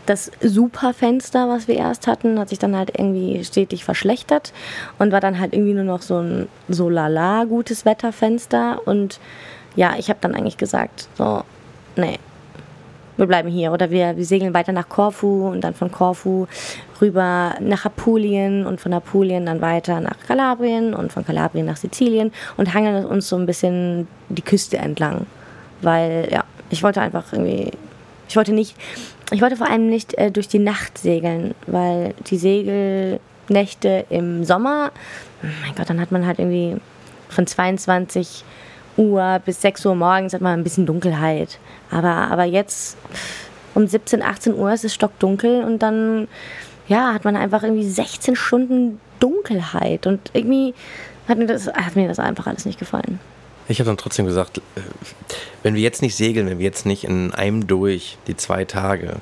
[0.07, 4.53] das Superfenster, was wir erst hatten, hat sich dann halt irgendwie stetig verschlechtert
[4.99, 8.81] und war dann halt irgendwie nur noch so ein so lala gutes Wetterfenster.
[8.87, 9.21] Und
[9.77, 11.43] ja, ich habe dann eigentlich gesagt, so,
[11.97, 12.19] nee,
[13.21, 16.47] wir bleiben hier oder wir, wir segeln weiter nach Korfu und dann von Korfu
[17.01, 22.33] rüber nach Apulien und von Apulien dann weiter nach Kalabrien und von Kalabrien nach Sizilien
[22.57, 25.27] und hangeln uns so ein bisschen die Küste entlang,
[25.83, 27.73] weil ja, ich wollte einfach irgendwie,
[28.29, 28.75] ich wollte nicht,
[29.31, 34.93] ich wollte vor allem nicht äh, durch die Nacht segeln, weil die Segelnächte im Sommer,
[35.43, 36.77] oh mein Gott, dann hat man halt irgendwie
[37.29, 38.45] von 22
[38.97, 41.59] Uhr bis 6 Uhr morgens hat man ein bisschen Dunkelheit.
[41.91, 42.97] Aber, aber jetzt
[43.75, 46.29] um 17, 18 Uhr ist es stockdunkel und dann
[46.89, 50.07] ja, hat man einfach irgendwie 16 Stunden Dunkelheit.
[50.07, 50.75] Und irgendwie
[51.29, 53.21] hat mir das, hat mir das einfach alles nicht gefallen.
[53.71, 54.81] Ich habe dann trotzdem gesagt, äh,
[55.63, 59.21] wenn wir jetzt nicht segeln, wenn wir jetzt nicht in einem durch die zwei Tage,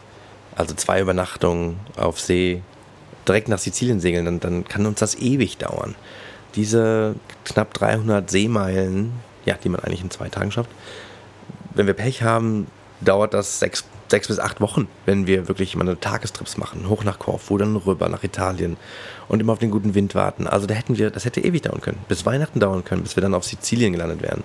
[0.56, 2.62] also zwei Übernachtungen auf See,
[3.26, 5.94] direkt nach Sizilien segeln, dann, dann kann uns das ewig dauern.
[6.54, 9.12] Diese knapp 300 Seemeilen,
[9.44, 10.70] ja, die man eigentlich in zwei Tagen schafft,
[11.74, 12.68] wenn wir Pech haben,
[13.02, 17.18] dauert das sechs, sechs bis acht Wochen, wenn wir wirklich mal Tagestrips machen, hoch nach
[17.18, 18.76] Korfu, dann rüber nach Italien
[19.28, 20.46] und immer auf den guten Wind warten.
[20.46, 23.20] Also da hätten wir, das hätte ewig dauern können, bis Weihnachten dauern können, bis wir
[23.22, 24.42] dann auf Sizilien gelandet wären.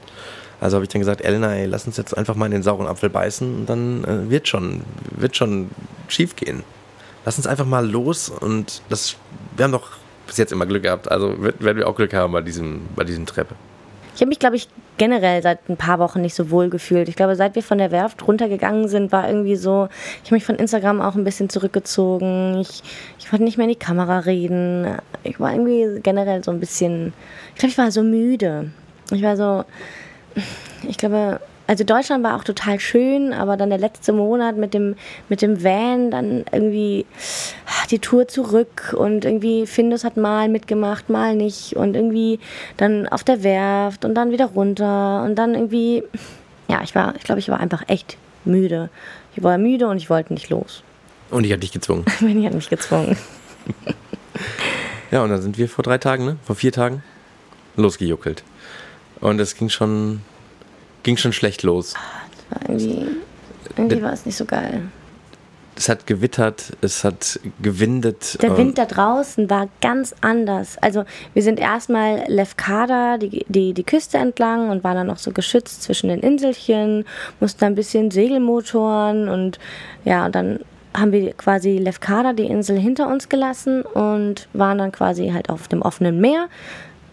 [0.60, 2.88] Also habe ich dann gesagt, Elena, ey, lass uns jetzt einfach mal in den sauren
[2.88, 5.70] Apfel beißen und dann äh, wird schon, wird schon
[6.08, 6.64] schief gehen.
[7.26, 9.16] Lass uns einfach mal los und das,
[9.56, 9.92] wir haben doch
[10.28, 13.26] bis jetzt immer Glück gehabt, also werden wir auch Glück haben bei diesem, bei diesem
[13.26, 13.56] Treppe.
[14.16, 17.10] Ich habe mich, glaube ich, generell seit ein paar Wochen nicht so wohl gefühlt.
[17.10, 19.88] Ich glaube, seit wir von der Werft runtergegangen sind, war irgendwie so,
[20.24, 22.60] ich habe mich von Instagram auch ein bisschen zurückgezogen.
[22.60, 22.84] Ich,
[23.18, 24.98] ich wollte nicht mehr in die Kamera reden.
[25.24, 27.14] Ich war irgendwie generell so ein bisschen,
[27.54, 28.72] ich glaube, ich war so müde.
[29.12, 29.66] Ich war so,
[30.88, 34.96] ich glaube, also Deutschland war auch total schön, aber dann der letzte Monat mit dem,
[35.30, 37.06] mit dem Van, dann irgendwie
[37.90, 42.40] die Tour zurück und irgendwie Findus hat mal mitgemacht, mal nicht und irgendwie
[42.78, 46.04] dann auf der Werft und dann wieder runter und dann irgendwie,
[46.68, 48.90] ja, ich war, ich glaube, ich war einfach echt müde.
[49.36, 50.84] Ich war müde und ich wollte nicht los.
[51.30, 52.06] Und ich habe dich gezwungen.
[52.20, 53.18] Benny hat mich gezwungen.
[55.12, 56.38] Ja, und dann sind wir vor drei Tagen, ne?
[56.44, 57.04] Vor vier Tagen
[57.76, 58.44] losgejuckelt.
[59.22, 60.22] Und es ging schon,
[61.04, 61.94] ging schon schlecht los.
[62.50, 63.08] Das war irgendwie,
[63.78, 64.82] irgendwie war es nicht so geil.
[65.76, 68.42] Es hat gewittert, es hat gewindet.
[68.44, 70.78] Der Wind da draußen war ganz anders.
[70.78, 75.32] Also wir sind erstmal Lefkada, die, die, die Küste entlang und waren dann noch so
[75.32, 77.06] geschützt zwischen den Inselchen,
[77.40, 79.58] mussten ein bisschen Segelmotoren und
[80.06, 80.60] ja, und dann
[80.96, 85.68] haben wir quasi Lefkada, die Insel hinter uns gelassen und waren dann quasi halt auf
[85.68, 86.50] dem offenen Meer,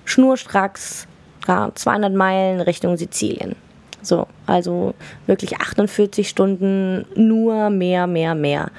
[0.04, 1.06] schnurstracks
[1.48, 3.56] ja, 200 Meilen Richtung Sizilien.
[4.02, 4.94] So, also
[5.26, 8.70] wirklich 48 Stunden nur mehr, mehr, mehr.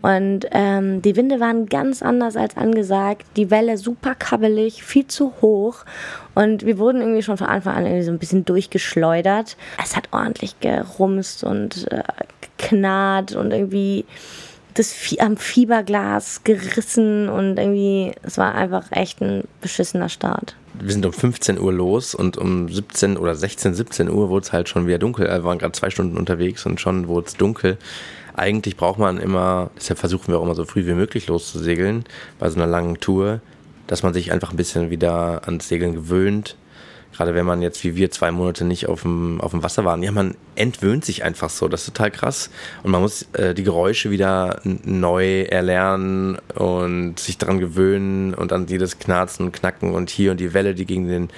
[0.00, 3.26] Und ähm, die Winde waren ganz anders als angesagt.
[3.36, 5.84] Die Welle super kabbelig, viel zu hoch.
[6.34, 9.56] Und wir wurden irgendwie schon von Anfang an irgendwie so ein bisschen durchgeschleudert.
[9.82, 12.02] Es hat ordentlich gerumst und äh,
[12.58, 14.04] geknarrt und irgendwie
[14.78, 20.54] das Vie am Fieberglas gerissen und irgendwie, es war einfach echt ein beschissener Start.
[20.80, 24.52] wir sind um 15 Uhr los und um 17 oder 16, 17 Uhr wurde es
[24.52, 25.26] halt schon wieder dunkel.
[25.26, 27.76] Wir waren gerade zwei Stunden unterwegs und schon wurde es dunkel.
[28.34, 32.04] Eigentlich braucht man immer, deshalb versuchen wir auch immer so früh wie möglich loszusegeln
[32.38, 33.40] bei so einer langen Tour,
[33.88, 36.56] dass man sich einfach ein bisschen wieder ans Segeln gewöhnt.
[37.18, 40.04] Gerade wenn man jetzt wie wir zwei Monate nicht auf dem, auf dem Wasser waren.
[40.04, 41.66] Ja, man entwöhnt sich einfach so.
[41.66, 42.48] Das ist total krass.
[42.84, 48.68] Und man muss äh, die Geräusche wieder neu erlernen und sich daran gewöhnen und an
[48.68, 51.28] jedes Knarzen und Knacken und hier und die Welle, die gegen den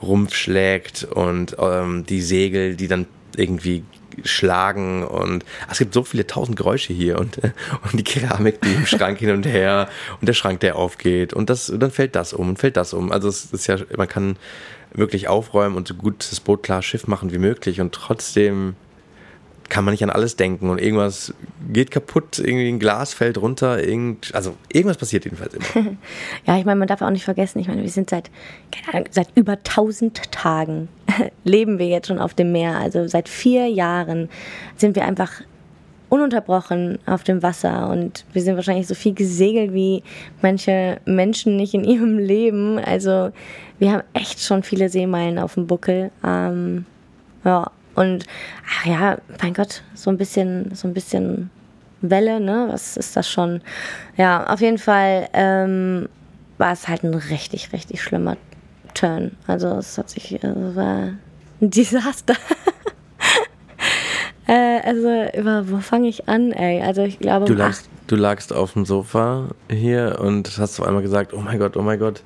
[0.00, 3.04] Rumpf schlägt und ähm, die Segel, die dann
[3.36, 3.84] irgendwie
[4.24, 7.36] schlagen und ach, es gibt so viele tausend Geräusche hier und,
[7.82, 11.50] und die Keramik, die im Schrank hin und her und der Schrank, der aufgeht und
[11.50, 13.12] das, dann fällt das um und fällt das um.
[13.12, 14.36] Also es ist ja, man kann
[14.96, 17.80] wirklich aufräumen und so gut das Boot klar Schiff machen wie möglich.
[17.80, 18.74] Und trotzdem
[19.68, 20.70] kann man nicht an alles denken.
[20.70, 21.34] Und irgendwas
[21.72, 25.96] geht kaputt, irgendwie ein Glas fällt runter, irgend, also irgendwas passiert jedenfalls immer.
[26.46, 28.30] ja, ich meine, man darf auch nicht vergessen, ich meine, wir sind seit,
[28.70, 30.88] keine Ahnung, seit über 1000 Tagen
[31.44, 34.28] leben wir jetzt schon auf dem Meer, also seit vier Jahren
[34.76, 35.32] sind wir einfach
[36.08, 40.02] ununterbrochen auf dem Wasser und wir sind wahrscheinlich so viel gesegelt wie
[40.42, 42.78] manche Menschen nicht in ihrem Leben.
[42.78, 43.30] Also
[43.78, 46.10] wir haben echt schon viele Seemeilen auf dem Buckel.
[46.24, 46.86] Ähm,
[47.44, 48.26] ja, und
[48.68, 51.50] ach ja, mein Gott, so ein bisschen, so ein bisschen
[52.02, 52.68] Welle, ne?
[52.70, 53.62] Was ist das schon?
[54.16, 56.08] Ja, auf jeden Fall ähm,
[56.58, 58.36] war es halt ein richtig, richtig schlimmer
[58.94, 59.32] Turn.
[59.46, 61.20] Also es hat sich, also war ein
[61.60, 62.34] Desaster.
[64.46, 66.82] Äh, also über wo fange ich an, ey?
[66.82, 67.46] Also ich glaube.
[67.46, 71.58] Du lagst, du lagst auf dem Sofa hier und hast auf einmal gesagt, oh mein
[71.58, 72.22] Gott, oh mein Gott.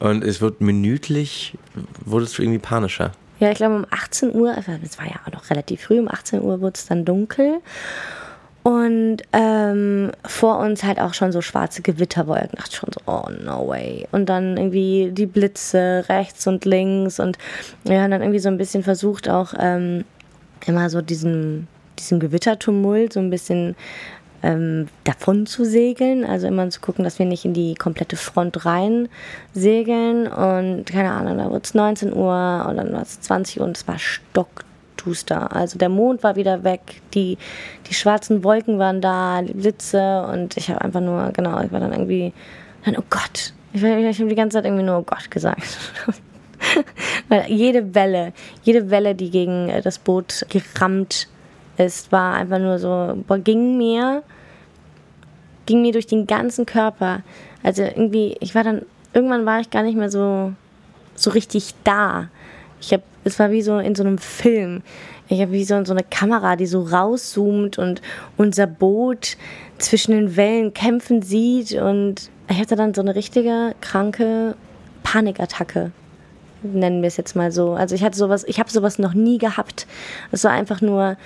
[0.00, 1.56] Und es wird minütlich,
[2.04, 3.12] wurdest du irgendwie panischer.
[3.40, 6.08] Ja, ich glaube um 18 Uhr, also es war ja auch noch relativ früh, um
[6.08, 7.60] 18 Uhr wurde es dann dunkel.
[8.62, 12.52] Und ähm, vor uns halt auch schon so schwarze Gewitterwolken.
[12.54, 14.08] Ich dachte schon so, oh no way.
[14.10, 17.20] Und dann irgendwie die Blitze rechts und links.
[17.20, 17.36] Und
[17.84, 20.04] wir haben dann irgendwie so ein bisschen versucht, auch ähm,
[20.66, 23.76] immer so diesen, diesen Gewittertumult so ein bisschen
[24.44, 26.24] ähm, davon zu segeln.
[26.24, 29.08] Also immer zu gucken, dass wir nicht in die komplette Front rein
[29.54, 30.26] segeln.
[30.26, 33.76] Und keine Ahnung, da wurde es 19 Uhr und dann war es 20 Uhr und
[33.76, 35.54] es war stocktuster.
[35.54, 37.38] Also der Mond war wieder weg, die,
[37.88, 41.80] die schwarzen Wolken waren da, die Blitze und ich habe einfach nur, genau, ich war
[41.80, 42.32] dann irgendwie,
[42.84, 43.54] dann, oh Gott.
[43.72, 45.78] Ich, ich habe die ganze Zeit irgendwie nur oh Gott gesagt.
[47.28, 51.28] Weil jede Welle, jede Welle, die gegen das Boot gerammt
[51.76, 54.22] ist, war einfach nur so, boah, ging mir
[55.66, 57.22] ging mir durch den ganzen Körper.
[57.62, 60.52] Also irgendwie, ich war dann, irgendwann war ich gar nicht mehr so,
[61.14, 62.28] so richtig da.
[62.80, 64.82] Ich habe, es war wie so in so einem Film.
[65.28, 68.02] Ich habe wie so, so eine Kamera, die so rauszoomt und
[68.36, 69.36] unser Boot
[69.78, 74.54] zwischen den Wellen kämpfen sieht und ich hatte dann so eine richtige kranke
[75.02, 75.92] Panikattacke
[76.64, 77.72] nennen wir es jetzt mal so.
[77.72, 79.86] Also ich hatte sowas, ich habe sowas noch nie gehabt.
[80.32, 81.16] Es war einfach nur,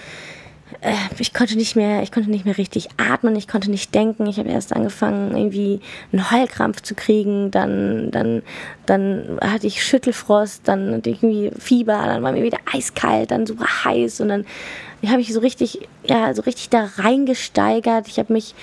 [0.81, 4.27] äh, ich konnte nicht mehr, ich konnte nicht mehr richtig atmen, ich konnte nicht denken.
[4.27, 5.81] Ich habe erst angefangen, irgendwie
[6.13, 8.43] einen Heulkrampf zu kriegen, dann, dann,
[8.87, 13.47] dann hatte ich Schüttelfrost, dann hatte ich irgendwie Fieber, dann war mir wieder eiskalt, dann
[13.47, 14.45] super heiß und dann
[15.07, 18.09] habe ich so richtig, ja, so richtig da reingesteigert.
[18.09, 18.55] Ich habe mich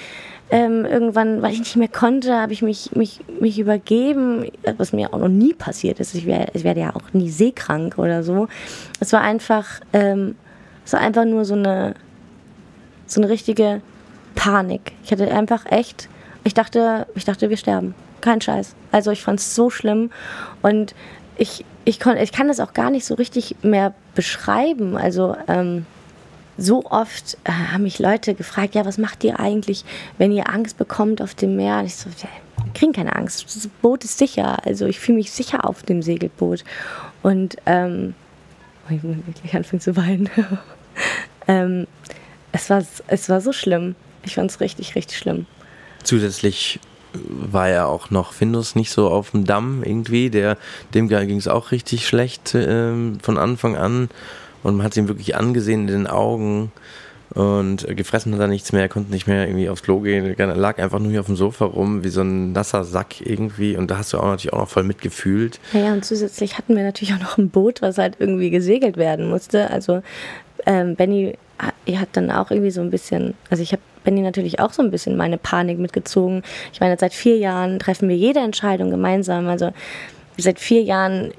[0.52, 4.46] ähm, irgendwann, weil ich nicht mehr konnte, habe ich mich, mich, mich übergeben,
[4.78, 6.14] was mir auch noch nie passiert ist.
[6.14, 8.48] Ich, wär, ich werde ja auch nie seekrank oder so.
[9.00, 10.36] Es war einfach, ähm,
[10.86, 11.96] es war einfach nur so eine,
[13.08, 13.82] so eine richtige
[14.36, 14.92] Panik.
[15.04, 16.10] Ich hatte einfach echt,
[16.44, 17.96] ich dachte, ich dachte, wir sterben.
[18.22, 18.76] Kein Scheiß.
[18.92, 20.12] Also ich fand es so schlimm
[20.62, 20.94] und
[21.38, 24.96] ich, ich, kon, ich kann das auch gar nicht so richtig mehr beschreiben.
[24.96, 25.86] Also ähm,
[26.58, 29.84] so oft äh, haben mich Leute gefragt, ja, was macht ihr eigentlich,
[30.18, 31.80] wenn ihr Angst bekommt auf dem Meer?
[31.80, 32.30] Und ich so, ja,
[32.74, 33.46] kriegen keine Angst.
[33.46, 34.66] Das Boot ist sicher.
[34.66, 36.64] Also ich fühle mich sicher auf dem Segelboot.
[37.24, 38.14] Und ähm,
[38.88, 40.30] oh, ich muss wirklich anfangen zu weinen.
[41.48, 41.88] ähm,
[42.52, 43.96] es, war, es war so schlimm.
[44.24, 45.46] Ich fand es richtig, richtig schlimm.
[46.04, 46.80] Zusätzlich
[47.14, 50.30] war ja auch noch Findus nicht so auf dem Damm irgendwie.
[50.30, 50.58] Der,
[50.94, 54.10] dem ging es auch richtig schlecht ähm, von Anfang an.
[54.66, 56.72] Und man hat es ihm wirklich angesehen in den Augen.
[57.36, 60.34] Und gefressen hat er nichts mehr, konnte nicht mehr irgendwie aufs Klo gehen.
[60.40, 63.78] Er lag einfach nur hier auf dem Sofa rum, wie so ein nasser Sack irgendwie.
[63.78, 65.60] Und da hast du auch natürlich auch noch voll mitgefühlt.
[65.72, 69.30] Ja, und zusätzlich hatten wir natürlich auch noch ein Boot, was halt irgendwie gesegelt werden
[69.30, 69.70] musste.
[69.70, 70.02] Also
[70.66, 74.74] ähm, Benny hat dann auch irgendwie so ein bisschen, also ich habe Benny natürlich auch
[74.74, 76.42] so ein bisschen meine Panik mitgezogen.
[76.74, 79.48] Ich meine, seit vier Jahren treffen wir jede Entscheidung gemeinsam.
[79.48, 79.74] Also
[80.38, 81.32] seit vier Jahren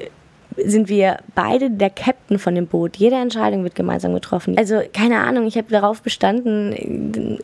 [0.57, 2.97] sind wir beide der Captain von dem Boot.
[2.97, 4.57] Jede Entscheidung wird gemeinsam getroffen.
[4.57, 7.39] Also keine Ahnung, ich habe darauf bestanden,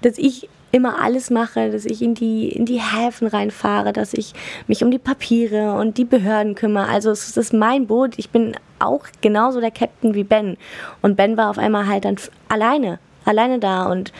[0.00, 4.32] dass ich immer alles mache, dass ich in die, in die Häfen reinfahre, dass ich
[4.66, 6.88] mich um die Papiere und die Behörden kümmere.
[6.88, 8.14] Also es ist mein Boot.
[8.16, 10.56] Ich bin auch genauso der Captain wie Ben.
[11.00, 12.16] Und Ben war auf einmal halt dann
[12.48, 13.84] alleine, alleine da.
[13.84, 14.12] Und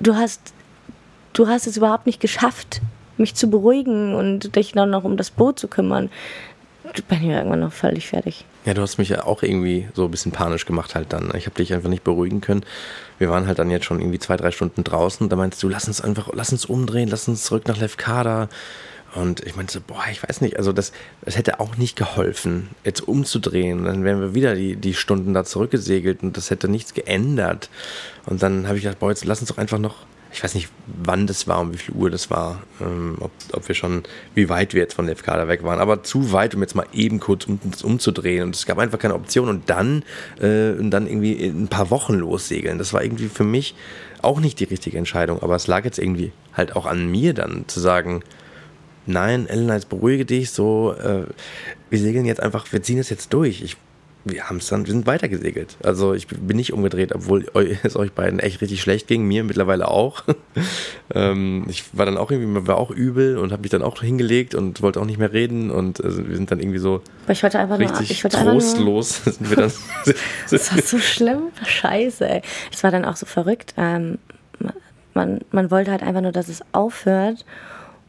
[0.00, 0.52] du hast,
[1.32, 2.82] du hast es überhaupt nicht geschafft,
[3.16, 6.10] mich zu beruhigen und dich dann noch um das Boot zu kümmern
[7.02, 8.44] bin ich irgendwann noch völlig fertig.
[8.64, 11.32] Ja, du hast mich ja auch irgendwie so ein bisschen panisch gemacht halt dann.
[11.36, 12.64] Ich habe dich einfach nicht beruhigen können.
[13.18, 15.28] Wir waren halt dann jetzt schon irgendwie zwei, drei Stunden draußen.
[15.28, 18.48] Da meinst du, lass uns einfach, lass uns umdrehen, lass uns zurück nach Lefkada.
[19.14, 22.70] Und ich meinte so, boah, ich weiß nicht, also das, das hätte auch nicht geholfen,
[22.84, 23.84] jetzt umzudrehen.
[23.84, 27.70] Dann wären wir wieder die, die Stunden da zurückgesegelt und das hätte nichts geändert.
[28.26, 29.98] Und dann habe ich gedacht, boah, jetzt lass uns doch einfach noch,
[30.34, 33.68] ich weiß nicht, wann das war und wie viel Uhr das war, ähm, ob, ob
[33.68, 34.02] wir schon,
[34.34, 36.74] wie weit wir jetzt von der FK da weg waren, aber zu weit, um jetzt
[36.74, 38.42] mal eben kurz um, umzudrehen.
[38.42, 39.48] Und es gab einfach keine Option.
[39.48, 40.02] Und dann,
[40.40, 42.78] äh, und dann irgendwie in ein paar Wochen lossegeln.
[42.78, 43.76] Das war irgendwie für mich
[44.22, 45.40] auch nicht die richtige Entscheidung.
[45.40, 48.24] Aber es lag jetzt irgendwie halt auch an mir dann zu sagen,
[49.06, 51.26] nein, Elena, jetzt beruhige dich, so, äh,
[51.90, 53.62] wir segeln jetzt einfach, wir ziehen es jetzt durch.
[53.62, 53.76] Ich,
[54.24, 55.76] wir haben es dann, wir sind weitergesegelt.
[55.82, 57.46] Also ich bin nicht umgedreht, obwohl
[57.82, 60.22] es euch beiden echt richtig schlecht ging, mir mittlerweile auch.
[61.14, 64.54] ähm, ich war dann auch irgendwie, war auch übel und habe mich dann auch hingelegt
[64.54, 67.42] und wollte auch nicht mehr reden und also wir sind dann irgendwie so Aber ich
[67.42, 69.26] wollte einfach richtig nur, ich wollte trostlos.
[69.26, 69.72] Einfach nur, dann,
[70.50, 72.28] das war so schlimm, scheiße.
[72.28, 72.42] Ey.
[72.72, 73.74] Es war dann auch so verrückt.
[73.76, 74.18] Ähm,
[75.14, 77.44] man, man wollte halt einfach nur, dass es aufhört.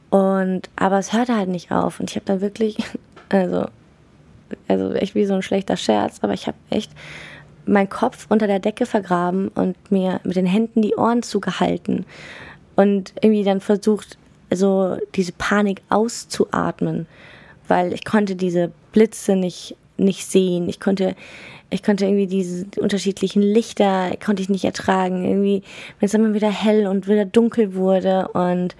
[0.09, 1.99] Und, aber es hörte halt nicht auf.
[1.99, 2.77] Und ich habe da wirklich,
[3.29, 3.67] also,
[4.67, 6.91] also echt wie so ein schlechter Scherz, aber ich habe echt
[7.65, 12.05] meinen Kopf unter der Decke vergraben und mir mit den Händen die Ohren zugehalten.
[12.75, 14.17] Und irgendwie dann versucht,
[14.51, 17.07] so diese Panik auszuatmen,
[17.67, 20.69] weil ich konnte diese Blitze nicht, nicht sehen.
[20.69, 21.15] Ich konnte,
[21.69, 25.25] ich konnte irgendwie diese unterschiedlichen Lichter, konnte ich nicht ertragen.
[25.25, 25.63] Irgendwie,
[25.99, 28.75] wenn es immer wieder hell und wieder dunkel wurde und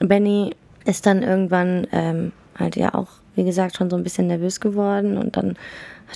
[0.00, 4.60] Benny ist dann irgendwann ähm, halt ja auch, wie gesagt, schon so ein bisschen nervös
[4.60, 5.56] geworden und dann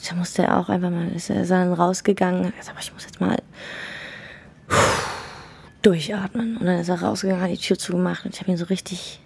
[0.09, 3.05] da musste er auch einfach mal, ist er dann rausgegangen, hat gesagt, aber ich muss
[3.05, 3.37] jetzt mal
[5.83, 6.57] durchatmen.
[6.57, 9.21] Und dann ist er rausgegangen, hat die Tür zugemacht und ich habe ihn so richtig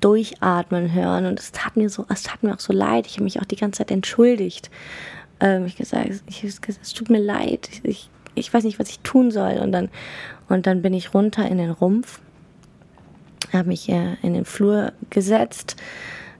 [0.00, 3.06] durchatmen hören und es tat mir so, es tat mir auch so leid.
[3.06, 4.70] Ich habe mich auch die ganze Zeit entschuldigt.
[5.38, 9.30] Ähm, ich gesagt, ich, es tut mir leid, ich, ich weiß nicht, was ich tun
[9.30, 9.58] soll.
[9.58, 9.88] Und dann,
[10.48, 12.20] und dann bin ich runter in den Rumpf
[13.58, 15.76] habe mich äh, in den Flur gesetzt,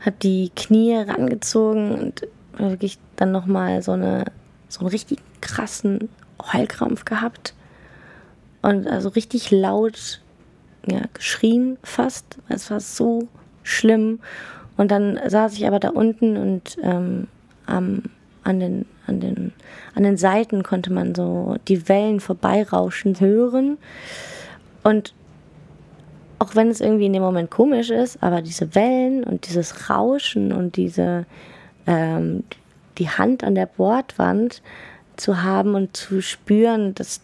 [0.04, 4.26] habe die Knie rangezogen und wirklich dann nochmal so, eine,
[4.68, 6.08] so einen richtig krassen
[6.52, 7.54] Heulkrampf gehabt.
[8.62, 10.20] Und also richtig laut
[10.86, 12.38] ja, geschrien fast.
[12.48, 13.28] Es war so
[13.62, 14.20] schlimm.
[14.76, 17.28] Und dann saß ich aber da unten und ähm,
[17.66, 18.04] am,
[18.42, 19.52] an, den, an, den,
[19.94, 23.78] an den Seiten konnte man so die Wellen vorbeirauschen hören.
[24.82, 25.14] Und
[26.42, 30.52] auch wenn es irgendwie in dem Moment komisch ist, aber diese Wellen und dieses Rauschen
[30.52, 31.24] und diese
[31.86, 32.42] ähm,
[32.98, 34.60] die Hand an der Bordwand
[35.16, 37.20] zu haben und zu spüren, dass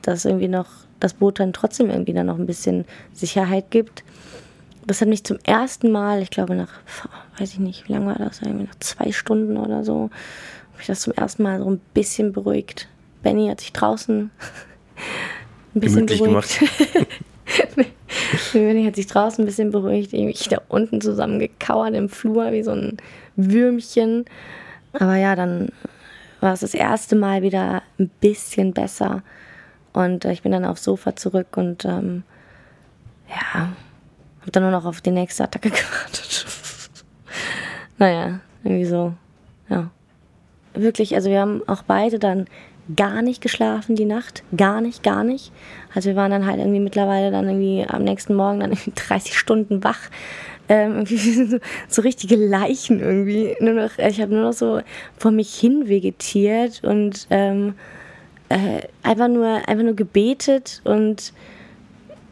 [0.00, 0.68] das irgendwie noch
[1.00, 4.04] das Boot dann trotzdem irgendwie dann noch ein bisschen Sicherheit gibt.
[4.86, 6.72] Das hat mich zum ersten Mal, ich glaube nach,
[7.38, 10.04] weiß ich nicht, wie lange war das, irgendwie nach zwei Stunden oder so,
[10.72, 12.88] habe ich das zum ersten Mal so ein bisschen beruhigt.
[13.22, 14.30] Benny hat sich draußen
[15.74, 16.58] ein bisschen Gemütlich beruhigt.
[16.58, 17.92] gemacht.
[18.52, 22.72] Benny hat sich draußen ein bisschen beruhigt, ich da unten zusammengekauert im Flur wie so
[22.72, 22.96] ein
[23.36, 24.24] Würmchen.
[24.92, 25.70] Aber ja, dann
[26.40, 29.22] war es das erste Mal wieder ein bisschen besser.
[29.92, 32.24] Und äh, ich bin dann aufs Sofa zurück und ähm,
[33.28, 33.72] ja,
[34.40, 36.46] habe dann nur noch auf die nächste Attacke gewartet.
[37.98, 39.14] naja, irgendwie so,
[39.68, 39.90] ja.
[40.74, 42.46] Wirklich, also wir haben auch beide dann
[42.96, 44.42] gar nicht geschlafen die Nacht.
[44.56, 45.52] Gar nicht, gar nicht.
[45.94, 49.36] Also wir waren dann halt irgendwie mittlerweile dann irgendwie am nächsten Morgen dann irgendwie 30
[49.36, 50.00] Stunden wach.
[50.68, 53.56] Ähm, so, so richtige Leichen irgendwie.
[53.60, 54.80] Noch, ich habe nur noch so
[55.18, 57.74] vor mich hin vegetiert und ähm,
[58.48, 61.32] äh, einfach, nur, einfach nur gebetet und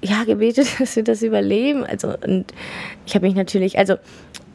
[0.03, 1.85] ja, gebetet, dass wir das überleben.
[1.85, 2.46] Also, und
[3.07, 3.96] ich habe mich natürlich, also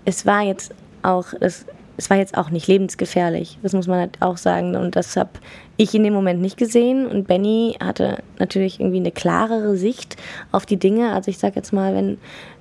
[0.06, 1.66] es war jetzt auch, das
[1.98, 4.76] es war jetzt auch nicht lebensgefährlich, das muss man halt auch sagen.
[4.76, 5.32] Und das habe
[5.78, 7.08] ich in dem Moment nicht gesehen.
[7.08, 10.18] Und Benny hatte natürlich irgendwie eine klarere Sicht
[10.52, 11.14] auf die Dinge.
[11.14, 12.18] Also ich sage jetzt mal, wenn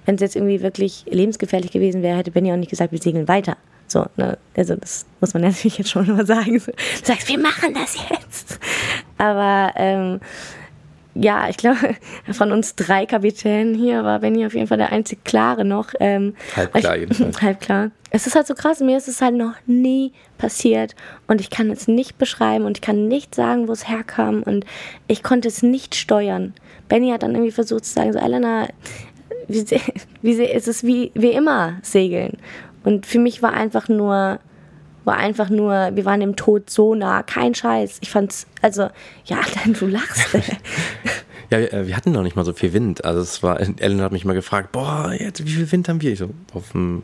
[0.07, 3.29] wenn es jetzt irgendwie wirklich lebensgefährlich gewesen wäre, hätte Benny auch nicht gesagt, wir segeln
[3.29, 3.57] weiter.
[3.87, 4.39] So, ne?
[4.57, 6.61] Also das muss man natürlich jetzt schon mal sagen.
[6.65, 8.59] Du sagst, wir machen das jetzt.
[9.19, 10.21] Aber ähm,
[11.15, 11.97] ja, ich glaube,
[12.33, 15.91] von uns drei Kapitänen hier war Benny auf jeden Fall der einzig Klare noch.
[16.01, 17.43] Ähm, Halb klar, ich, jedenfalls.
[17.43, 17.91] Halb klar.
[18.11, 20.95] Es ist halt so krass, mir ist es halt noch nie passiert
[21.27, 24.65] und ich kann es nicht beschreiben und ich kann nicht sagen, wo es herkam und
[25.09, 26.55] ich konnte es nicht steuern.
[26.89, 28.69] Benny hat dann irgendwie versucht zu sagen, so Elena,
[29.49, 29.65] wie,
[30.23, 32.39] wie, es ist wie, wie immer segeln.
[32.85, 34.39] Und für mich war einfach nur,
[35.05, 37.99] war einfach nur, wir waren dem Tod so nah, kein Scheiß.
[38.01, 38.89] Ich fand's, also,
[39.27, 40.27] ja, dann du lachst.
[41.51, 43.05] Ja, wir, wir hatten noch nicht mal so viel Wind.
[43.05, 46.11] Also es war, Ellen hat mich mal gefragt, boah, jetzt, wie viel Wind haben wir?
[46.11, 47.03] Ich so auf einen,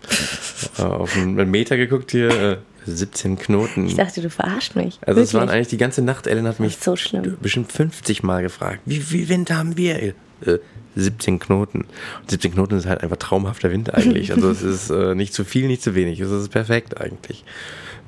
[0.79, 2.57] äh, auf einen Meter geguckt hier, äh,
[2.87, 3.87] 17 Knoten.
[3.87, 4.99] Ich dachte, du verarscht mich.
[5.03, 5.25] Also Wirklich.
[5.25, 7.37] es waren eigentlich die ganze Nacht, Ellen hat mich so schlimm.
[7.43, 10.15] bestimmt 50 Mal gefragt, wie viel Wind haben wir?
[10.47, 10.59] äh,
[10.97, 11.83] 17 Knoten.
[12.23, 14.33] Und 17 Knoten ist halt einfach traumhafter Wind eigentlich.
[14.33, 16.21] Also es ist äh, nicht zu viel, nicht zu wenig.
[16.21, 17.45] Es ist perfekt eigentlich.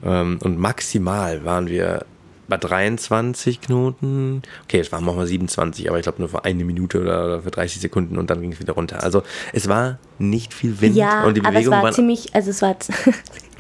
[0.05, 2.05] Ähm, und maximal waren wir
[2.49, 4.43] bei 23 Knoten.
[4.65, 7.81] Okay, es waren mal 27, aber ich glaube nur für eine Minute oder für 30
[7.81, 9.03] Sekunden und dann ging es wieder runter.
[9.03, 9.23] Also
[9.55, 12.61] es war nicht viel Wind ja, und die Bewegung aber es war ziemlich, also es
[12.61, 12.77] war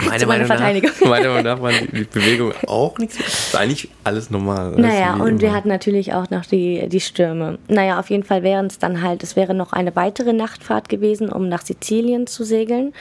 [0.05, 0.91] meine Meinung Verteidigung.
[1.01, 3.25] Nach, meiner Meinung nach war die Bewegung auch nicht so.
[3.25, 4.73] Es war eigentlich alles normal.
[4.73, 5.41] Naja, und immer.
[5.41, 7.59] wir hatten natürlich auch noch die, die Stürme.
[7.69, 11.31] Naja, auf jeden Fall wären es dann halt, es wäre noch eine weitere Nachtfahrt gewesen,
[11.31, 12.93] um nach Sizilien zu segeln.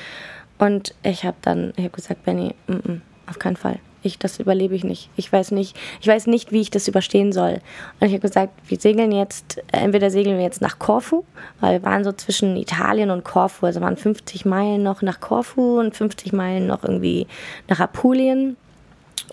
[0.57, 3.01] Und ich habe dann, ich habe gesagt, Benny, m -m,
[3.31, 5.09] auf keinen Fall ich, das überlebe ich nicht.
[5.15, 7.61] Ich weiß nicht, ich weiß nicht, wie ich das überstehen soll.
[7.99, 11.23] Und ich habe gesagt, wir segeln jetzt, entweder segeln wir jetzt nach Korfu,
[11.59, 15.79] weil wir waren so zwischen Italien und Korfu, also waren 50 Meilen noch nach Korfu
[15.79, 17.27] und 50 Meilen noch irgendwie
[17.67, 18.57] nach Apulien.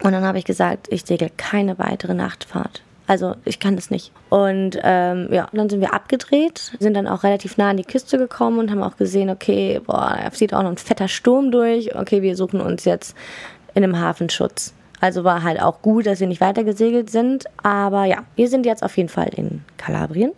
[0.03, 2.83] Und dann habe ich gesagt, ich segel keine weitere Nachtfahrt.
[3.07, 4.13] Also ich kann das nicht.
[4.29, 8.19] Und ähm, ja, dann sind wir abgedreht, sind dann auch relativ nah an die Küste
[8.19, 11.97] gekommen und haben auch gesehen, okay, boah, da zieht auch noch ein fetter Sturm durch.
[11.97, 13.17] Okay, wir suchen uns jetzt
[13.79, 14.75] in einem Hafenschutz.
[15.01, 17.45] Also war halt auch gut, dass wir nicht weiter gesegelt sind.
[17.63, 20.33] Aber ja, wir sind jetzt auf jeden Fall in Kalabrien.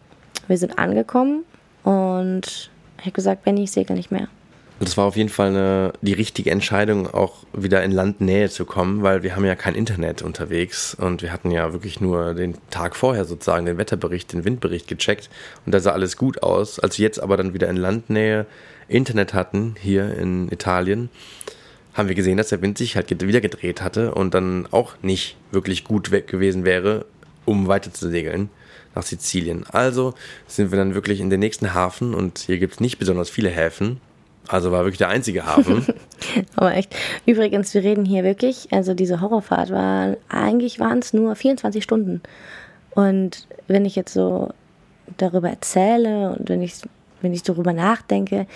[0.46, 1.44] Wir sind angekommen
[1.82, 4.28] und ich habe gesagt, Benny, ich segel nicht mehr.
[4.80, 9.02] Das war auf jeden Fall eine, die richtige Entscheidung, auch wieder in Landnähe zu kommen,
[9.02, 12.96] weil wir haben ja kein Internet unterwegs und wir hatten ja wirklich nur den Tag
[12.96, 15.28] vorher sozusagen den Wetterbericht, den Windbericht gecheckt
[15.66, 16.80] und da sah alles gut aus.
[16.80, 18.46] Als wir jetzt aber dann wieder in Landnähe
[18.88, 21.10] Internet hatten, hier in Italien,
[21.94, 25.36] haben wir gesehen, dass der Wind sich halt wieder gedreht hatte und dann auch nicht
[25.50, 27.04] wirklich gut weg gewesen wäre,
[27.44, 28.48] um weiter zu segeln
[28.94, 29.64] nach Sizilien.
[29.70, 30.14] Also
[30.46, 33.50] sind wir dann wirklich in den nächsten Hafen und hier gibt es nicht besonders viele
[33.50, 34.00] Häfen.
[34.48, 35.86] Also war wirklich der einzige Hafen.
[36.56, 36.94] Aber echt.
[37.24, 42.20] Übrigens, wir reden hier wirklich, also diese Horrorfahrt war, eigentlich waren es nur 24 Stunden.
[42.90, 44.52] Und wenn ich jetzt so
[45.18, 46.74] darüber erzähle und wenn ich,
[47.20, 48.46] wenn ich darüber nachdenke,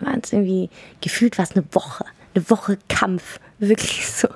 [0.00, 0.68] waren es irgendwie
[1.00, 2.04] gefühlt was eine Woche
[2.34, 3.40] eine Woche Kampf.
[3.58, 4.28] Wirklich so.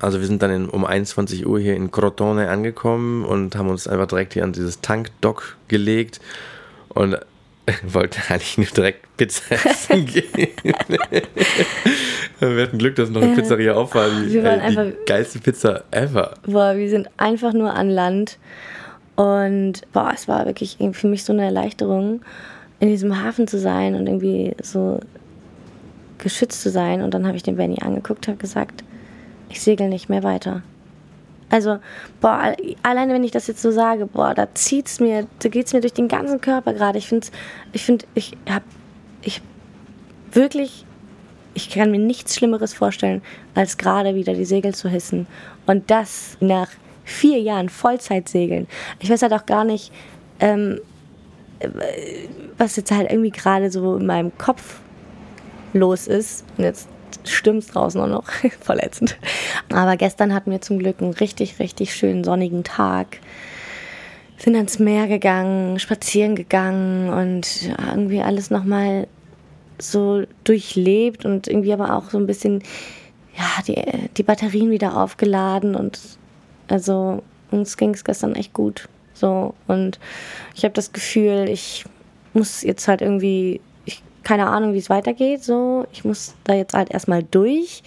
[0.00, 3.88] Also wir sind dann in, um 21 Uhr hier in Crotone angekommen und haben uns
[3.88, 6.20] einfach direkt hier an dieses Tankdock gelegt
[6.90, 7.18] und
[7.82, 10.48] wollten eigentlich nur direkt Pizza essen gehen.
[12.40, 14.08] wir hatten Glück, dass noch eine Pizzeria auf war.
[14.08, 16.34] Die, wir waren äh, die einfach, geilste Pizza ever.
[16.46, 18.38] Boah, wir sind einfach nur an Land
[19.16, 22.22] und boah, es war wirklich für mich so eine Erleichterung,
[22.78, 25.00] in diesem Hafen zu sein und irgendwie so
[26.18, 27.02] geschützt zu sein.
[27.02, 28.84] Und dann habe ich den Benny angeguckt, habe gesagt,
[29.48, 30.62] ich segel nicht mehr weiter.
[31.50, 31.78] Also,
[32.20, 35.80] boah, alleine wenn ich das jetzt so sage, boah, da zieht's mir, da geht's mir
[35.80, 36.98] durch den ganzen Körper gerade.
[36.98, 37.26] Ich finde,
[37.72, 38.64] ich finde, ich habe,
[39.22, 39.40] ich
[40.32, 40.84] wirklich,
[41.54, 43.22] ich kann mir nichts Schlimmeres vorstellen,
[43.54, 45.26] als gerade wieder die Segel zu hissen.
[45.66, 46.68] Und das nach
[47.04, 48.66] vier Jahren Vollzeitsegeln.
[48.98, 49.90] Ich weiß halt auch gar nicht,
[50.40, 50.78] ähm,
[52.58, 54.80] was jetzt halt irgendwie gerade so in meinem Kopf
[55.78, 56.44] los ist.
[56.56, 56.88] Und jetzt
[57.24, 58.30] stimmt es draußen auch noch.
[58.60, 59.16] Verletzend.
[59.72, 63.18] Aber gestern hatten wir zum Glück einen richtig, richtig schönen sonnigen Tag.
[64.36, 69.08] Sind ans Meer gegangen, spazieren gegangen und irgendwie alles nochmal
[69.80, 72.62] so durchlebt und irgendwie aber auch so ein bisschen,
[73.36, 75.98] ja, die, die Batterien wieder aufgeladen und
[76.68, 78.88] also uns ging es gestern echt gut.
[79.14, 79.98] So und
[80.54, 81.84] ich habe das Gefühl, ich
[82.32, 83.60] muss jetzt halt irgendwie
[84.28, 85.42] keine Ahnung, wie es weitergeht.
[85.42, 87.82] So, ich muss da jetzt halt erstmal durch.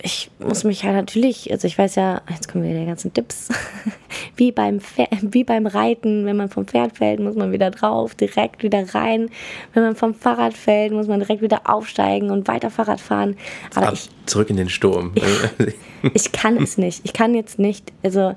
[0.00, 3.48] Ich muss mich halt natürlich, also ich weiß ja, jetzt kommen wieder die ganzen Tipps,
[4.36, 8.14] wie beim, Pferd, wie beim Reiten, wenn man vom Pferd fällt, muss man wieder drauf,
[8.14, 9.30] direkt wieder rein.
[9.74, 13.36] Wenn man vom Fahrrad fällt, muss man direkt wieder aufsteigen und weiter Fahrrad fahren.
[13.74, 15.10] Aber Ab, ich, zurück in den Sturm.
[15.16, 15.74] Ich,
[16.14, 17.00] ich kann es nicht.
[17.02, 18.36] Ich kann jetzt nicht, also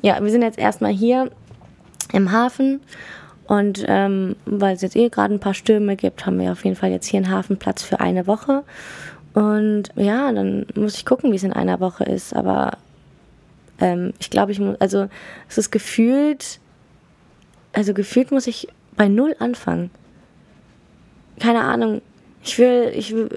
[0.00, 1.30] ja, wir sind jetzt erstmal hier
[2.14, 2.80] im Hafen
[3.48, 6.76] und ähm, weil es jetzt eh gerade ein paar Stürme gibt, haben wir auf jeden
[6.76, 8.62] Fall jetzt hier einen Hafenplatz für eine Woche.
[9.32, 12.36] Und ja, dann muss ich gucken, wie es in einer Woche ist.
[12.36, 12.76] Aber
[13.80, 15.08] ähm, ich glaube, ich muss, also
[15.48, 16.60] es ist gefühlt,
[17.72, 19.90] also gefühlt muss ich bei Null anfangen.
[21.40, 22.02] Keine Ahnung.
[22.44, 23.30] Ich will, ich will,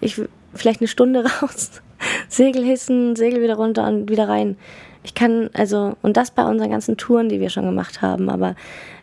[0.00, 1.82] ich will vielleicht eine Stunde raus,
[2.28, 4.56] Segel hissen, Segel wieder runter und wieder rein.
[5.02, 8.54] Ich kann, also, und das bei unseren ganzen Touren, die wir schon gemacht haben, aber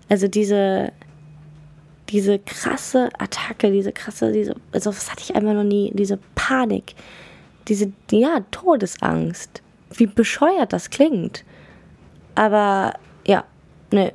[0.10, 0.92] also diese,
[2.10, 6.96] diese krasse Attacke, diese krasse, diese, also das hatte ich einfach noch nie, diese Panik,
[7.68, 9.62] diese, ja, Todesangst.
[9.98, 11.44] Wie bescheuert das klingt.
[12.36, 12.94] Aber
[13.26, 13.46] ja,
[13.92, 14.14] ne,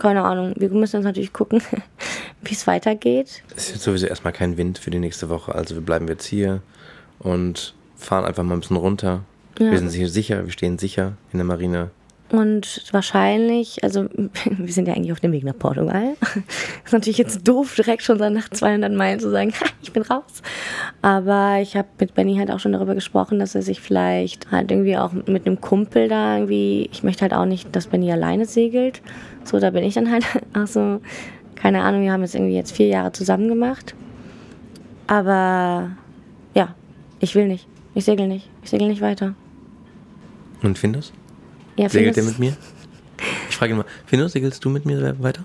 [0.00, 0.54] keine Ahnung.
[0.56, 1.62] Wir müssen jetzt natürlich gucken,
[2.42, 3.42] wie es weitergeht.
[3.54, 6.62] Es ist sowieso erstmal kein Wind für die nächste Woche, also wir bleiben jetzt hier
[7.20, 9.24] und fahren einfach mal ein bisschen runter.
[9.58, 9.70] Ja.
[9.70, 11.90] Wir sind hier sicher, wir stehen sicher in der Marine.
[12.30, 14.08] Und wahrscheinlich, also
[14.44, 16.14] wir sind ja eigentlich auf dem Weg nach Portugal.
[16.84, 19.52] ist natürlich jetzt doof, direkt schon nach 200 Meilen zu sagen,
[19.82, 20.42] ich bin raus.
[21.02, 24.70] Aber ich habe mit Benny halt auch schon darüber gesprochen, dass er sich vielleicht halt
[24.70, 28.46] irgendwie auch mit einem Kumpel da irgendwie, ich möchte halt auch nicht, dass Benny alleine
[28.46, 29.02] segelt.
[29.44, 30.24] So, da bin ich dann halt
[30.54, 31.00] auch so,
[31.56, 33.94] keine Ahnung, wir haben jetzt irgendwie jetzt vier Jahre zusammen gemacht.
[35.08, 35.90] Aber
[36.54, 36.76] ja,
[37.18, 37.66] ich will nicht.
[37.94, 38.48] Ich segel nicht.
[38.62, 39.34] Ich segel nicht weiter.
[40.62, 41.12] Und Findus?
[41.76, 42.56] Ja, Segelt Findus- er mit mir?
[43.48, 45.44] Ich frage ihn mal, Findus, segelst du mit mir weiter?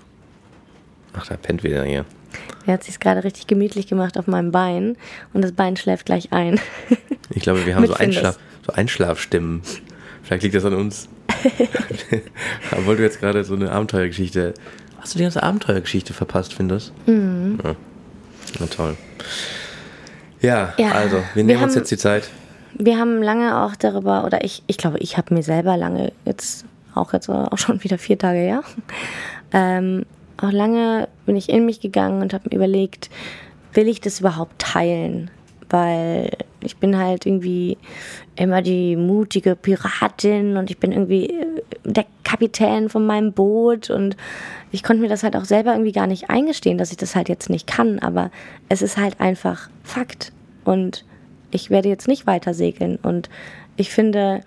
[1.14, 2.04] Ach, da pennt wieder hier.
[2.66, 4.96] Er hat sich gerade richtig gemütlich gemacht auf meinem Bein
[5.32, 6.60] und das Bein schläft gleich ein.
[7.30, 7.94] Ich glaube, wir haben so.
[7.94, 9.60] Einschlaf, so Einschlafstimmen.
[10.22, 11.08] Vielleicht liegt das an uns.
[12.70, 14.54] Obwohl du jetzt gerade so eine Abenteuergeschichte.
[15.00, 16.92] Hast du die ganze Abenteuergeschichte verpasst, Findus?
[17.06, 17.58] Mhm.
[17.64, 17.74] Ja.
[18.60, 18.96] Na toll.
[20.40, 22.30] Ja, Ja, also, wir wir nehmen uns haben- jetzt die Zeit.
[22.78, 26.66] Wir haben lange auch darüber, oder ich, ich glaube, ich habe mir selber lange, jetzt
[26.94, 28.62] auch jetzt auch schon wieder vier Tage her,
[29.52, 30.04] ähm,
[30.38, 33.10] auch lange bin ich in mich gegangen und habe mir überlegt,
[33.72, 35.30] will ich das überhaupt teilen?
[35.68, 37.76] Weil ich bin halt irgendwie
[38.36, 44.16] immer die mutige Piratin und ich bin irgendwie äh, der Kapitän von meinem Boot und
[44.70, 47.28] ich konnte mir das halt auch selber irgendwie gar nicht eingestehen, dass ich das halt
[47.28, 48.30] jetzt nicht kann, aber
[48.68, 50.32] es ist halt einfach Fakt
[50.64, 51.04] und
[51.50, 52.96] ich werde jetzt nicht weiter segeln.
[53.02, 53.28] Und
[53.76, 54.40] ich finde,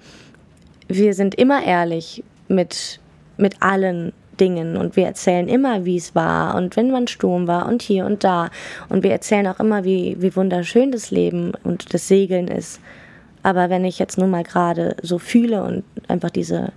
[0.87, 2.99] wir sind immer ehrlich mit,
[3.37, 4.77] mit allen Dingen.
[4.77, 6.55] Und wir erzählen immer, wie es war.
[6.55, 8.49] Und wenn man Sturm war und hier und da.
[8.89, 12.79] Und wir erzählen auch immer, wie, wie wunderschön das Leben und das Segeln ist.
[13.43, 16.73] Aber wenn ich jetzt nun mal gerade so fühle und einfach diese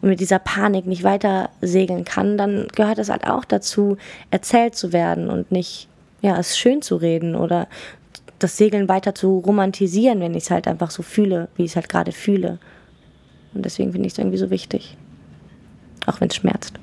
[0.00, 3.96] mit dieser Panik nicht weiter segeln kann, dann gehört es halt auch dazu,
[4.30, 5.88] erzählt zu werden und nicht,
[6.20, 7.68] ja, es schön zu reden oder
[8.38, 11.76] das Segeln weiter zu romantisieren, wenn ich es halt einfach so fühle, wie ich es
[11.76, 12.58] halt gerade fühle.
[13.54, 14.96] Und deswegen finde ich es irgendwie so wichtig.
[16.06, 16.74] Auch wenn es schmerzt.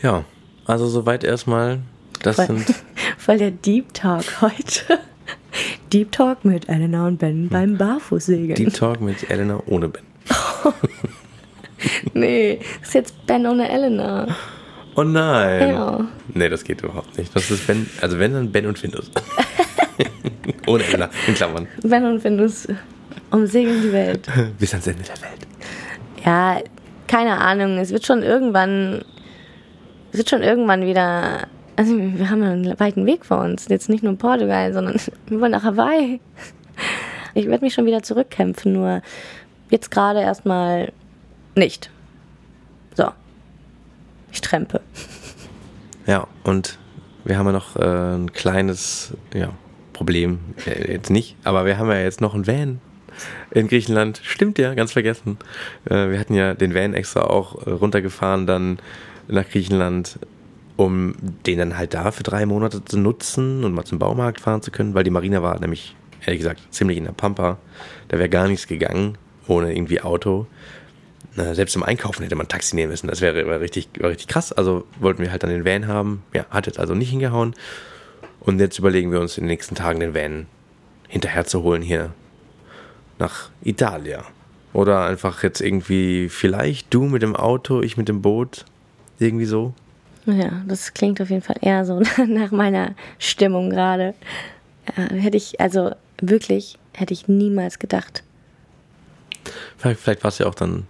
[0.00, 0.24] Ja,
[0.64, 1.80] also soweit erstmal.
[2.22, 2.72] Das Voll, sind.
[3.18, 5.00] voll der Deep Talk heute.
[5.92, 8.54] Deep Talk mit Elena und Ben beim Barfußsegeln.
[8.54, 10.04] Deep Talk mit Elena ohne Ben.
[12.14, 14.26] Nee, das ist jetzt Ben ohne Elena.
[14.96, 15.68] Oh nein.
[15.68, 16.06] Ja.
[16.34, 17.34] Nee, das geht überhaupt nicht.
[17.34, 19.10] Das ist Ben, also wenn dann Ben und Findus.
[20.66, 21.66] ohne Elena, in Klammern.
[21.82, 22.68] Ben und Findus
[23.30, 24.26] umsegeln die Welt.
[24.58, 25.46] Bis ans Ende der Welt.
[26.24, 26.60] Ja,
[27.06, 27.78] keine Ahnung.
[27.78, 29.04] Es wird schon irgendwann,
[30.12, 31.46] es wird schon irgendwann wieder.
[31.76, 33.68] Also wir haben einen weiten Weg vor uns.
[33.68, 34.96] Jetzt nicht nur Portugal, sondern
[35.26, 36.20] wir wollen nach Hawaii.
[37.34, 39.02] Ich werde mich schon wieder zurückkämpfen, nur
[39.70, 40.92] jetzt gerade erstmal
[41.54, 41.90] nicht.
[42.96, 43.08] So.
[44.32, 44.80] Ich trempe.
[46.06, 46.78] Ja, und
[47.24, 49.50] wir haben ja noch äh, ein kleines ja,
[49.98, 50.38] Problem.
[50.64, 52.80] Äh, jetzt nicht, aber wir haben ja jetzt noch ein Van
[53.50, 54.20] in Griechenland.
[54.22, 55.38] Stimmt ja, ganz vergessen.
[55.86, 58.78] Äh, wir hatten ja den Van extra auch äh, runtergefahren dann
[59.26, 60.20] nach Griechenland,
[60.76, 64.62] um den dann halt da für drei Monate zu nutzen und mal zum Baumarkt fahren
[64.62, 67.58] zu können, weil die Marina war nämlich, ehrlich gesagt, ziemlich in der Pampa.
[68.06, 69.18] Da wäre gar nichts gegangen
[69.48, 70.46] ohne irgendwie Auto.
[71.34, 73.08] Na, selbst im Einkaufen hätte man ein Taxi nehmen müssen.
[73.08, 74.52] Das wäre richtig, richtig krass.
[74.52, 76.22] Also wollten wir halt dann den Van haben.
[76.32, 77.54] Ja, hat jetzt also nicht hingehauen.
[78.48, 80.46] Und jetzt überlegen wir uns in den nächsten Tagen den Van
[81.06, 82.14] hinterher zu holen hier
[83.18, 84.24] nach Italia.
[84.72, 88.64] Oder einfach jetzt irgendwie, vielleicht du mit dem Auto, ich mit dem Boot.
[89.18, 89.74] Irgendwie so.
[90.24, 94.14] Ja, das klingt auf jeden Fall eher so nach meiner Stimmung gerade.
[94.94, 95.90] Hätte ich, also
[96.22, 98.22] wirklich, hätte ich niemals gedacht.
[99.76, 100.86] Vielleicht, vielleicht war es ja auch dann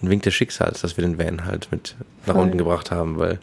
[0.00, 1.96] ein Wink des Schicksals, dass wir den Van halt mit
[2.26, 2.44] nach Voll.
[2.44, 3.40] unten gebracht haben, weil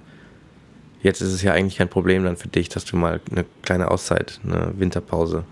[1.07, 3.89] jetzt ist es ja eigentlich kein Problem dann für dich, dass du mal eine kleine
[3.89, 5.43] Auszeit, eine Winterpause,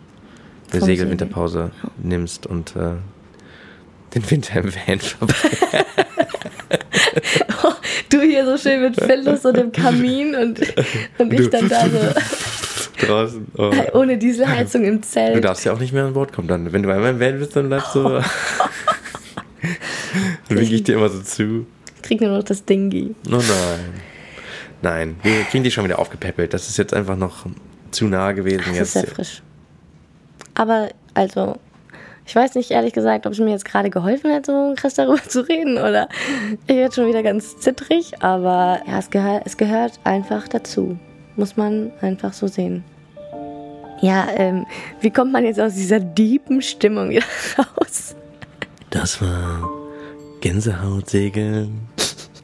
[0.72, 1.72] eine Segelwinterpause
[2.04, 2.92] nimmst und äh,
[4.14, 5.18] den Winter im Van verbringst.
[8.10, 10.60] Du hier so schön mit Findus und dem Kamin und,
[11.18, 12.00] und ich dann da so
[13.06, 13.48] draußen.
[13.58, 13.72] Oh.
[13.94, 15.44] ohne Dieselheizung im Du Zelt.
[15.44, 16.72] darfst ja auch nicht mehr an Bord kommen dann.
[16.72, 18.04] Wenn du einmal im Van bist, dann bleibst du.
[18.10, 18.24] dann
[20.50, 21.66] winke ich dir immer so zu.
[21.96, 23.16] Ich krieg nur noch das Dingi.
[23.28, 24.02] Oh nein.
[24.86, 26.54] Nein, wir kriegen die schon wieder aufgepäppelt.
[26.54, 27.48] Das ist jetzt einfach noch
[27.90, 28.60] zu nah gewesen.
[28.60, 28.94] Das ist jetzt.
[28.94, 29.42] sehr frisch.
[30.54, 31.58] Aber, also,
[32.24, 35.24] ich weiß nicht ehrlich gesagt, ob es mir jetzt gerade geholfen hat, so krass darüber
[35.24, 36.08] zu reden oder
[36.68, 41.00] ich werde schon wieder ganz zittrig, aber ja, es, gehör, es gehört einfach dazu.
[41.36, 42.84] Muss man einfach so sehen.
[44.02, 44.68] Ja, ähm,
[45.02, 47.26] wie kommt man jetzt aus dieser deepen Stimmung wieder
[47.58, 48.16] raus?
[48.92, 49.68] Das war
[50.42, 51.88] Gänsehautsegeln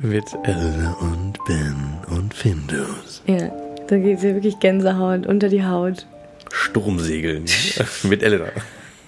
[0.02, 1.76] mit Elna und Ben
[2.10, 3.22] und Findus.
[3.28, 3.52] Ja,
[3.88, 6.06] da geht es ja wirklich Gänsehaut unter die Haut.
[6.52, 7.46] Sturmsegeln
[8.04, 8.46] mit Elena.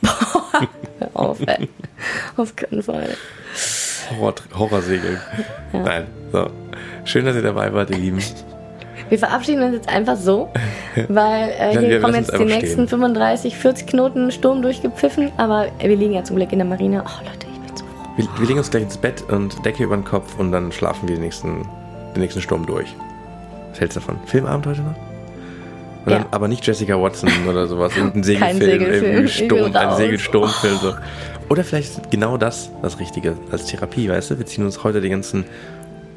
[0.02, 1.68] Hör auf, ey.
[2.38, 3.10] Auf keinen Fall.
[4.12, 5.20] Horror, Horrorsegeln.
[5.72, 5.80] Ja.
[5.84, 6.50] Nein, so.
[7.06, 8.20] Schön, dass ihr dabei wart, ihr Lieben.
[9.10, 10.50] Wir verabschieden uns jetzt einfach so,
[11.10, 12.88] weil äh, hier kommen jetzt die nächsten stehen.
[12.88, 17.04] 35, 40 Knoten Sturm durchgepfiffen, aber wir liegen ja zum Glück in der Marine.
[17.06, 17.43] Oh Leute,
[18.16, 21.08] Wir, wir legen uns gleich ins Bett und Decke über den Kopf und dann schlafen
[21.08, 21.68] wir den nächsten,
[22.16, 22.96] den nächsten Sturm durch.
[23.72, 24.18] Was hältst du davon?
[24.26, 24.96] Filmabend heute noch?
[26.06, 26.26] Ja.
[26.32, 27.96] aber nicht Jessica Watson oder sowas.
[27.96, 29.28] Irgendein Segelfilm, Segelfilm.
[29.28, 30.78] Sturm, ein Segelsturmfilm.
[30.78, 30.94] So.
[31.50, 34.38] Oder vielleicht genau das das Richtige als Therapie, weißt du?
[34.38, 35.46] Wir ziehen uns heute die ganzen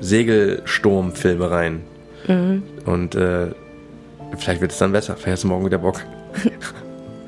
[0.01, 1.83] Segelsturmfilme rein.
[2.27, 2.65] Mhm.
[2.85, 3.53] Und äh,
[4.37, 5.15] vielleicht wird es dann besser.
[5.15, 6.03] Vielleicht hast du morgen wieder Bock.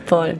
[0.06, 0.36] Voll.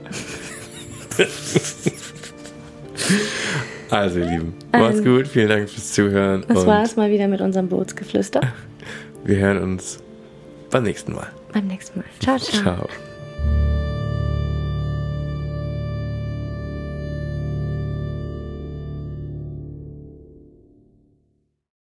[3.89, 5.27] also, ihr Lieben, macht's gut.
[5.27, 6.43] Vielen Dank fürs Zuhören.
[6.47, 8.41] Das war's mal wieder mit unserem Bootsgeflüster.
[9.23, 9.99] Wir hören uns
[10.71, 11.27] beim nächsten Mal.
[11.53, 12.05] Beim nächsten Mal.
[12.19, 12.61] Ciao, ciao.
[12.61, 13.08] Ciao.